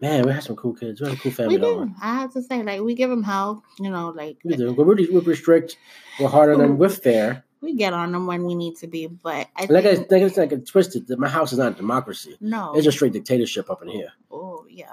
Man, 0.00 0.24
we 0.24 0.32
had 0.32 0.42
some 0.42 0.56
cool 0.56 0.72
kids. 0.74 1.00
We 1.00 1.08
had 1.08 1.18
a 1.18 1.20
cool 1.20 1.32
family. 1.32 1.56
we 1.56 1.62
do 1.62 1.94
i 2.00 2.14
have 2.14 2.32
to 2.32 2.42
say 2.42 2.62
like 2.62 2.80
we 2.80 2.94
give 2.94 3.10
them 3.10 3.22
help 3.22 3.62
you 3.78 3.90
know 3.90 4.08
like 4.10 4.38
We 4.44 4.56
do. 4.56 4.72
We're 4.72 4.84
really 4.84 5.08
we're 5.10 5.34
strict. 5.34 5.76
We're 6.18 6.28
harder 6.28 6.56
than 6.56 6.70
mm-hmm. 6.70 6.78
we're 6.78 6.88
fair. 6.88 7.44
we 7.60 7.74
get 7.74 7.92
on 7.92 8.12
them 8.12 8.26
when 8.26 8.44
we 8.44 8.54
need 8.54 8.76
to 8.76 8.86
be 8.86 9.06
but 9.06 9.48
i 9.56 9.66
Like 9.68 9.84
I, 9.84 9.96
think 9.96 10.10
like 10.10 10.22
it's 10.22 10.36
like 10.36 10.52
it's 10.52 10.70
twisted. 10.70 11.08
My 11.18 11.28
house 11.28 11.52
is 11.52 11.58
not 11.58 11.72
a 11.72 11.74
democracy. 11.74 12.36
no 12.40 12.72
It's 12.74 12.86
a 12.86 12.92
straight 12.92 13.12
dictatorship 13.12 13.70
up 13.70 13.82
in 13.82 13.88
here. 13.88 14.12
oh 14.30 14.49
yeah 14.70 14.90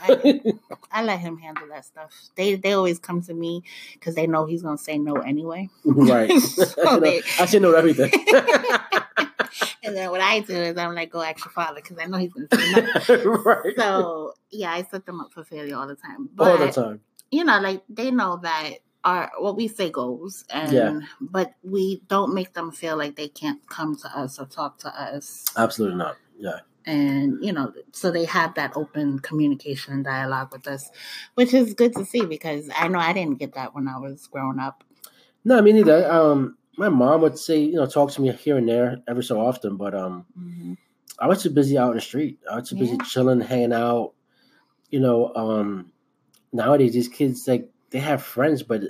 I, 0.00 0.40
I 0.92 1.02
let 1.04 1.20
him 1.20 1.38
handle 1.38 1.68
that 1.68 1.84
stuff 1.84 2.10
they 2.36 2.54
they 2.56 2.72
always 2.72 2.98
come 2.98 3.22
to 3.22 3.34
me 3.34 3.62
because 3.94 4.14
they 4.14 4.26
know 4.26 4.44
he's 4.46 4.62
gonna 4.62 4.78
say 4.78 4.98
no 4.98 5.14
anyway 5.16 5.68
right. 5.84 6.30
So 6.40 7.00
they- 7.00 7.22
I 7.38 7.46
should 7.46 7.62
know 7.62 7.72
everything. 7.74 8.10
and 9.82 9.96
then 9.96 10.10
what 10.10 10.20
i 10.20 10.40
do 10.40 10.54
is 10.54 10.76
i'm 10.76 10.94
like 10.94 11.10
go 11.10 11.20
ask 11.22 11.44
your 11.44 11.52
father 11.52 11.76
because 11.80 11.98
i 11.98 12.04
know 12.06 12.18
he's 12.18 12.32
gonna 12.32 12.48
say 12.50 13.22
no 13.24 13.32
right. 13.44 13.74
so 13.76 14.34
yeah 14.50 14.72
i 14.72 14.82
set 14.82 15.06
them 15.06 15.20
up 15.20 15.32
for 15.32 15.44
failure 15.44 15.76
all 15.76 15.86
the 15.86 15.94
time 15.94 16.28
All 16.38 16.56
the 16.58 16.70
time. 16.72 17.00
you 17.30 17.44
know, 17.44 17.58
like 17.60 17.82
they 17.88 18.10
know 18.10 18.38
that 18.42 18.74
our 19.04 19.30
what 19.38 19.54
we 19.56 19.68
say 19.68 19.90
goes, 19.90 20.44
and 20.48 20.72
Yeah. 20.72 21.00
but 21.20 21.52
we 21.62 22.00
don't 22.08 22.32
make 22.32 22.54
them 22.54 22.72
feel 22.72 22.96
like 22.96 23.16
they 23.16 23.28
can't 23.28 23.60
come 23.68 23.96
to 23.96 24.08
us 24.18 24.38
or 24.38 24.46
talk 24.46 24.78
to 24.78 24.88
us, 24.88 25.44
Absolutely 25.58 25.98
not. 25.98 26.16
Yeah. 26.38 26.60
And 26.86 27.42
you 27.44 27.52
know, 27.52 27.72
so 27.92 28.10
they 28.10 28.24
have 28.26 28.54
that 28.54 28.72
open 28.76 29.18
communication 29.20 29.94
and 29.94 30.04
dialogue 30.04 30.52
with 30.52 30.66
us, 30.66 30.90
which 31.34 31.54
is 31.54 31.74
good 31.74 31.92
to 31.94 32.04
see 32.04 32.24
because 32.26 32.70
I 32.76 32.88
know 32.88 32.98
I 32.98 33.12
didn't 33.12 33.38
get 33.38 33.54
that 33.54 33.74
when 33.74 33.88
I 33.88 33.98
was 33.98 34.26
growing 34.26 34.58
up. 34.58 34.84
No, 35.44 35.58
I 35.58 35.60
mean 35.60 35.76
neither. 35.76 36.10
Um, 36.10 36.56
my 36.76 36.88
mom 36.88 37.20
would 37.22 37.38
say, 37.38 37.58
you 37.58 37.74
know, 37.74 37.86
talk 37.86 38.10
to 38.12 38.20
me 38.22 38.32
here 38.32 38.56
and 38.56 38.68
there 38.68 39.02
every 39.06 39.24
so 39.24 39.40
often, 39.40 39.76
but 39.76 39.94
um, 39.94 40.26
hmm 40.36 40.74
I 41.18 41.28
was 41.28 41.42
too 41.42 41.50
busy 41.50 41.78
out 41.78 41.90
in 41.90 41.96
the 41.96 42.00
street. 42.00 42.40
I 42.50 42.56
was 42.56 42.68
too 42.68 42.76
busy 42.76 42.96
Yeah. 42.96 43.04
chilling, 43.04 43.40
hanging 43.40 43.72
out. 43.72 44.14
You 44.90 45.00
know, 45.00 45.32
um, 45.34 45.92
nowadays 46.52 46.92
these 46.92 47.08
kids 47.08 47.46
like 47.46 47.70
they 47.90 48.00
have 48.00 48.22
friends, 48.22 48.62
but 48.64 48.82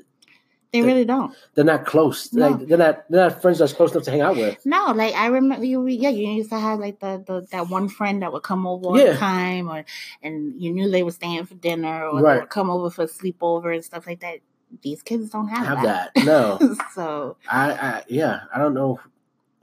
They 0.75 0.81
The- 0.81 0.87
really 0.89 1.05
don't. 1.05 1.33
they're 1.55 1.65
not 1.65 1.87
close. 1.87 2.33
No. 2.33 2.49
Like 2.49 2.67
they're 2.67 2.77
not 2.87 3.05
they're 3.09 3.29
not 3.31 3.41
friends 3.41 3.61
that's 3.61 3.73
close 3.73 3.93
enough 3.93 4.03
to 4.05 4.11
hang 4.11 4.23
out 4.23 4.35
with. 4.37 4.59
No, 4.67 4.91
like 4.93 5.15
I 5.15 5.27
remember 5.29 5.65
you. 5.65 5.87
Yeah, 5.87 6.09
you 6.11 6.27
used 6.29 6.51
to 6.51 6.59
have 6.59 6.81
like 6.81 6.99
the, 6.99 7.23
the 7.25 7.47
that 7.53 7.69
one 7.69 7.89
friend 7.89 8.21
that 8.23 8.33
would 8.33 8.43
come 8.43 8.67
over 8.67 8.87
all 8.89 8.99
Yeah. 8.99 9.13
the 9.13 9.19
time, 9.19 9.71
or 9.71 9.85
and 10.21 10.61
you 10.61 10.73
knew 10.73 10.91
they 10.91 11.05
were 11.05 11.13
staying 11.13 11.47
for 11.47 11.55
dinner, 11.55 12.07
or 12.09 12.17
they 12.19 12.23
Right. 12.25 12.41
would 12.41 12.51
come 12.51 12.71
over 12.71 12.91
for 12.91 13.07
sleepover 13.07 13.73
and 13.73 13.85
stuff 13.85 14.05
like 14.09 14.19
that. 14.21 14.41
These 14.83 15.03
kids 15.05 15.31
don't 15.31 15.47
have, 15.47 15.65
Have 15.65 15.83
that. 15.85 16.11
that? 16.17 16.25
No. 16.27 16.59
so 16.95 17.37
I, 17.49 17.71
I 17.73 18.03
yeah, 18.09 18.41
I 18.53 18.59
don't 18.59 18.75
know, 18.75 18.99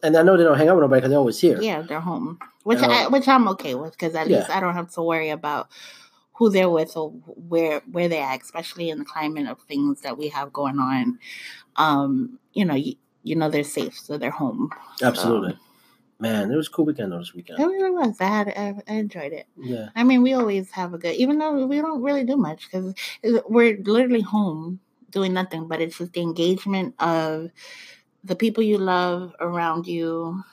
and 0.02 0.16
I 0.16 0.24
know 0.24 0.38
they 0.38 0.46
don't 0.46 0.58
hang 0.58 0.70
out 0.70 0.78
with 0.78 0.84
nobody 0.84 1.00
because 1.02 1.10
they're 1.10 1.20
always 1.20 1.40
here. 1.42 1.62
yeah, 1.62 1.82
they're 1.82 2.00
home, 2.00 2.40
which 2.64 2.80
I, 2.80 3.10
which 3.10 3.28
I'm 3.28 3.50
okay 3.50 3.76
with 3.76 3.92
because 3.92 4.16
at 4.16 4.30
yeah. 4.30 4.38
least 4.38 4.50
I 4.50 4.62
don't 4.62 4.76
have 4.76 4.90
to 4.92 5.02
worry 5.02 5.30
about 5.30 5.68
who 6.42 6.50
they're 6.50 6.72
with 6.72 6.98
or 6.98 7.12
where 7.52 7.84
where 7.92 8.08
they're 8.08 8.26
at, 8.26 8.42
especially 8.42 8.90
in 8.90 8.98
the 8.98 9.06
climate 9.06 9.48
of 9.48 9.62
things 9.68 10.02
that 10.02 10.18
we 10.18 10.28
have 10.28 10.52
going 10.52 10.80
on. 10.80 11.20
Um, 11.76 12.40
you 12.54 12.66
know, 12.66 12.74
you, 12.74 12.96
you 13.22 13.36
know 13.36 13.48
they're 13.48 13.64
safe, 13.64 13.96
so 13.96 14.18
they're 14.18 14.32
home. 14.32 14.72
Absolutely, 15.04 15.56
man. 16.20 16.52
It 16.52 16.56
was 16.56 16.66
a 16.66 16.72
cool 16.72 16.86
weekend 16.86 17.12
though 17.12 17.20
this 17.20 17.36
weekend. 17.36 17.60
It 17.60 17.64
really 17.64 17.92
was. 17.92 18.20
I 18.20 18.26
had 18.26 18.48
I, 18.48 18.74
I 18.88 18.94
enjoyed 18.96 19.34
it. 19.34 19.46
Yeah, 19.56 19.90
I 19.96 20.04
mean, 20.04 20.24
we 20.24 20.34
always 20.34 20.72
have 20.72 20.96
a 20.96 20.98
good, 20.98 21.14
even 21.14 21.38
though 21.38 21.68
we 21.68 21.78
don't 21.78 22.02
really 22.02 22.24
do 22.24 22.38
much 22.38 22.68
because 22.72 22.96
we're 23.48 23.78
literally 23.84 24.22
home 24.22 24.80
doing 25.12 25.34
nothing, 25.34 25.68
but 25.68 25.80
it's 25.80 26.00
just 26.00 26.14
the 26.14 26.22
engagement 26.22 26.96
of 26.98 27.52
the 28.24 28.36
people 28.36 28.64
you 28.64 28.80
love 28.80 29.36
around 29.40 29.86
you, 29.86 30.44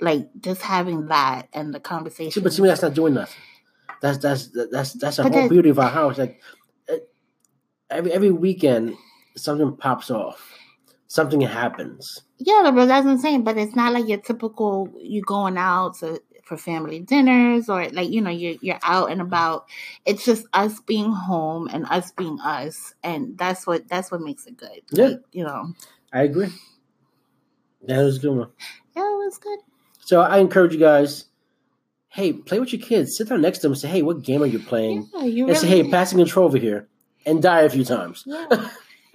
like 0.00 0.28
just 0.40 0.62
having 0.62 1.06
that 1.06 1.46
and 1.52 1.72
the 1.72 1.78
See, 1.78 1.82
conversation. 1.82 2.42
but 2.42 2.50
to 2.50 2.62
me, 2.62 2.68
that's 2.68 2.82
not 2.82 2.94
doing 2.94 3.14
nothing. 3.14 3.40
That's 4.02 4.18
that's 4.18 4.48
that's 4.72 4.92
that's 4.94 5.16
the 5.18 5.22
But 5.24 5.32
whole 5.32 5.42
that- 5.42 5.50
beauty 5.50 5.68
of 5.70 5.78
our 5.78 5.90
house. 5.90 6.18
Like 6.18 6.40
uh, 6.90 6.96
every 7.90 8.12
every 8.12 8.30
weekend, 8.30 8.96
something 9.36 9.76
pops 9.76 10.10
off, 10.10 10.54
something 11.06 11.40
happens. 11.42 12.22
yeah, 12.38 12.70
but 12.74 12.86
that's 12.86 13.06
insane. 13.06 13.44
But 13.44 13.58
it's 13.58 13.76
not 13.76 13.92
like 13.92 14.08
your 14.08 14.18
typical 14.18 14.92
you 15.00 15.22
going 15.22 15.58
out 15.58 15.98
to 15.98 16.20
for 16.44 16.56
family 16.56 16.98
dinners 17.00 17.68
or 17.68 17.88
like 17.90 18.08
you 18.10 18.20
know 18.20 18.30
you're 18.30 18.56
you're 18.62 18.78
out 18.82 19.10
and 19.12 19.20
about. 19.20 19.66
It's 20.06 20.24
just 20.24 20.46
us 20.54 20.80
being 20.80 21.12
home 21.12 21.68
and 21.72 21.84
us 21.90 22.10
being 22.12 22.40
us, 22.40 22.94
and 23.04 23.36
that's 23.36 23.66
what 23.66 23.86
that's 23.88 24.10
what 24.10 24.22
makes 24.22 24.46
it 24.46 24.56
good. 24.56 24.80
Yeah. 24.90 25.04
Like, 25.08 25.20
you 25.32 25.44
know. 25.44 25.74
I 26.12 26.22
agree. 26.22 26.48
That 27.86 28.02
was 28.02 28.16
a 28.16 28.20
good 28.20 28.32
one. 28.36 28.48
Yeah, 28.96 29.02
it 29.02 29.16
was 29.24 29.38
good. 29.38 29.58
So 30.00 30.20
I 30.22 30.38
encourage 30.38 30.72
you 30.72 30.80
guys. 30.80 31.26
Hey, 32.10 32.32
play 32.32 32.58
with 32.60 32.72
your 32.72 32.82
kids. 32.82 33.16
Sit 33.16 33.28
down 33.28 33.40
next 33.40 33.58
to 33.58 33.62
them 33.62 33.72
and 33.72 33.80
say, 33.80 33.88
"Hey, 33.88 34.02
what 34.02 34.22
game 34.22 34.42
are 34.42 34.46
you 34.46 34.58
playing?" 34.58 35.08
Yeah, 35.14 35.24
you 35.24 35.48
And 35.48 35.56
say, 35.56 35.68
really. 35.68 35.84
"Hey, 35.84 35.90
passing 35.90 36.18
control 36.18 36.46
over 36.46 36.58
here," 36.58 36.88
and 37.24 37.40
die 37.42 37.62
a 37.62 37.70
few 37.70 37.84
times. 37.84 38.24
Yeah. 38.26 38.68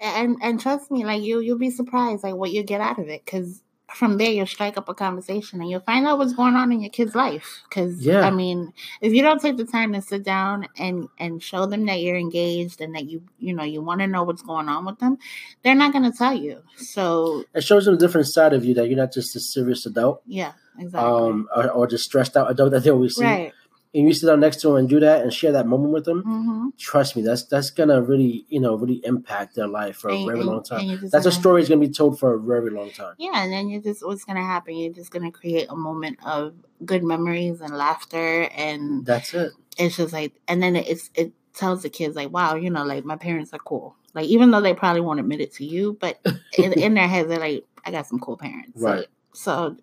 and 0.00 0.36
and 0.42 0.60
trust 0.60 0.90
me, 0.90 1.04
like 1.04 1.22
you, 1.22 1.40
you'll 1.40 1.58
be 1.58 1.70
surprised 1.70 2.22
like 2.24 2.34
what 2.34 2.52
you 2.52 2.62
get 2.62 2.80
out 2.80 2.98
of 2.98 3.08
it 3.08 3.24
because 3.24 3.62
from 3.92 4.18
there 4.18 4.30
you'll 4.30 4.46
strike 4.46 4.76
up 4.76 4.88
a 4.88 4.94
conversation 4.94 5.60
and 5.60 5.70
you'll 5.70 5.78
find 5.80 6.06
out 6.06 6.18
what's 6.18 6.32
going 6.32 6.54
on 6.54 6.72
in 6.72 6.80
your 6.80 6.90
kid's 6.90 7.14
life. 7.14 7.62
Because 7.68 8.00
Yeah. 8.04 8.20
I 8.22 8.30
mean, 8.30 8.72
if 9.00 9.12
you 9.12 9.22
don't 9.22 9.40
take 9.40 9.56
the 9.56 9.64
time 9.64 9.92
to 9.92 10.02
sit 10.02 10.24
down 10.24 10.66
and 10.76 11.08
and 11.18 11.40
show 11.42 11.66
them 11.66 11.86
that 11.86 12.00
you're 12.00 12.16
engaged 12.16 12.80
and 12.80 12.94
that 12.94 13.06
you 13.06 13.22
you 13.38 13.54
know 13.54 13.62
you 13.62 13.82
want 13.82 14.00
to 14.00 14.06
know 14.08 14.24
what's 14.24 14.42
going 14.42 14.68
on 14.68 14.84
with 14.84 14.98
them, 14.98 15.18
they're 15.62 15.74
not 15.76 15.92
going 15.92 16.10
to 16.10 16.16
tell 16.16 16.34
you. 16.34 16.62
So 16.76 17.44
it 17.54 17.62
shows 17.62 17.84
them 17.84 17.94
a 17.94 17.98
different 17.98 18.26
side 18.26 18.52
of 18.52 18.64
you 18.64 18.74
that 18.74 18.88
you're 18.88 18.96
not 18.96 19.12
just 19.12 19.36
a 19.36 19.40
serious 19.40 19.86
adult, 19.86 20.22
yeah, 20.26 20.52
exactly. 20.78 21.10
um, 21.10 21.48
or, 21.54 21.70
or 21.70 21.86
just 21.86 22.04
stressed 22.04 22.36
out 22.36 22.50
adult 22.50 22.70
that 22.72 22.84
they 22.84 22.90
always 22.90 23.16
see. 23.16 23.24
right. 23.24 23.52
And 23.96 24.08
you 24.08 24.12
sit 24.12 24.26
down 24.26 24.40
next 24.40 24.56
to 24.62 24.66
them 24.68 24.76
and 24.78 24.88
do 24.88 24.98
that 24.98 25.22
and 25.22 25.32
share 25.32 25.52
that 25.52 25.68
moment 25.68 25.92
with 25.92 26.04
them. 26.04 26.24
Mm-hmm. 26.24 26.68
Trust 26.78 27.14
me, 27.14 27.22
that's 27.22 27.44
that's 27.44 27.70
gonna 27.70 28.02
really 28.02 28.44
you 28.48 28.58
know 28.58 28.74
really 28.74 29.00
impact 29.04 29.54
their 29.54 29.68
life 29.68 29.98
for 29.98 30.10
a 30.10 30.16
And- 30.16 30.26
very 30.26 30.40
and- 30.40 30.48
long 30.48 30.64
time. 30.64 30.80
and 30.80 30.88
you're 30.90 30.98
just 30.98 31.12
That's 31.12 31.26
a 31.26 31.30
story 31.32 31.60
that's 31.60 31.68
gonna 31.68 31.80
be 31.80 31.90
told 31.92 32.18
for 32.18 32.34
a 32.34 32.40
very 32.40 32.70
long 32.70 32.90
time. 32.90 33.14
Yeah, 33.18 33.42
and 33.44 33.52
then 33.52 33.68
you 33.68 33.80
just 33.80 34.04
what's 34.04 34.24
gonna 34.24 34.42
happen? 34.44 34.74
You're 34.76 34.92
just 34.92 35.12
gonna 35.12 35.30
create 35.30 35.68
a 35.70 35.76
moment 35.76 36.18
of 36.26 36.54
good 36.84 37.04
memories 37.04 37.60
and 37.60 37.72
laughter 37.76 38.42
and 38.56 39.06
That's 39.06 39.32
it. 39.32 39.52
it's 39.78 39.96
just 39.96 40.12
like 40.12 40.32
and 40.48 40.60
then 40.60 40.74
it's 40.74 41.10
it 41.14 41.32
tells 41.54 41.82
the 41.84 41.88
kids 41.88 42.16
like 42.16 42.30
wow 42.32 42.56
you 42.56 42.68
know 42.70 42.84
like 42.84 43.04
my 43.04 43.14
parents 43.14 43.52
are 43.52 43.60
cool 43.60 43.94
like 44.12 44.26
even 44.26 44.50
though 44.50 44.60
they 44.60 44.74
probably 44.74 45.00
won't 45.00 45.20
admit 45.20 45.40
it 45.40 45.52
to 45.54 45.64
you 45.64 45.96
but 46.00 46.18
in, 46.58 46.72
in 46.72 46.94
their 46.94 47.06
heads 47.06 47.28
they're 47.28 47.38
like 47.38 47.64
i 47.86 47.92
got 47.92 48.06
some 48.08 48.18
cool 48.18 48.36
parents 48.36 48.72
Right. 48.74 49.02
so, 49.04 49.06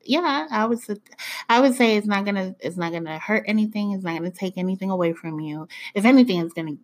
yeah 0.04 0.48
i 0.52 0.66
would 0.66 0.80
say 0.80 0.96
i 1.50 1.60
would 1.60 1.76
say 1.76 1.98
it's 1.98 2.08
not 2.08 2.24
gonna 2.26 2.56
it's 2.62 2.78
not 2.78 2.92
gonna 2.94 3.20
hurt 3.20 3.44
anything 3.48 3.92
it's 3.92 4.04
not 4.04 4.16
gonna 4.18 4.32
take 4.32 4.58
anything 4.58 4.90
away 4.90 5.12
from 5.14 5.40
you 5.40 5.68
if 5.94 6.06
anything 6.06 6.40
it's 6.40 6.54
gonna 6.54 6.76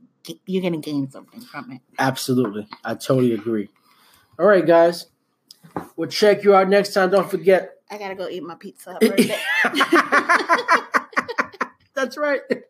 you're 0.46 0.62
gonna 0.62 0.78
gain 0.78 1.10
something 1.10 1.40
from 1.40 1.72
it. 1.72 1.80
Absolutely, 2.00 2.68
I 2.84 2.96
totally 2.96 3.34
agree. 3.34 3.70
All 4.38 4.46
right, 4.46 4.66
guys, 4.66 5.06
we'll 5.96 6.10
check 6.10 6.44
you 6.44 6.54
out 6.54 6.68
next 6.68 6.94
time. 6.94 7.12
Don't 7.12 7.32
forget. 7.32 7.76
I 7.90 7.98
gotta 7.98 8.14
go 8.16 8.28
eat 8.28 8.44
my 8.44 8.56
pizza. 8.56 9.00
That's 11.96 12.18
right. 12.18 12.42
Yeah. 12.50 12.58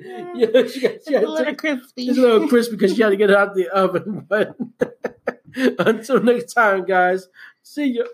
Yeah, 0.00 0.46
she 0.68 0.80
got, 0.80 0.82
she 0.92 0.94
It's 0.96 1.08
a 1.08 1.20
little 1.20 1.36
to- 1.44 1.54
crispy. 1.56 2.08
it's 2.08 2.18
a 2.18 2.20
little 2.20 2.48
crispy 2.48 2.76
because 2.76 2.94
she 2.94 3.02
had 3.02 3.08
to 3.10 3.16
get 3.16 3.30
it 3.30 3.36
out 3.36 3.48
of 3.48 3.56
the 3.56 3.68
oven. 3.68 4.24
But 4.28 4.54
until 5.80 6.22
next 6.22 6.52
time, 6.54 6.84
guys, 6.84 7.26
see 7.64 7.98
ya. 7.98 8.04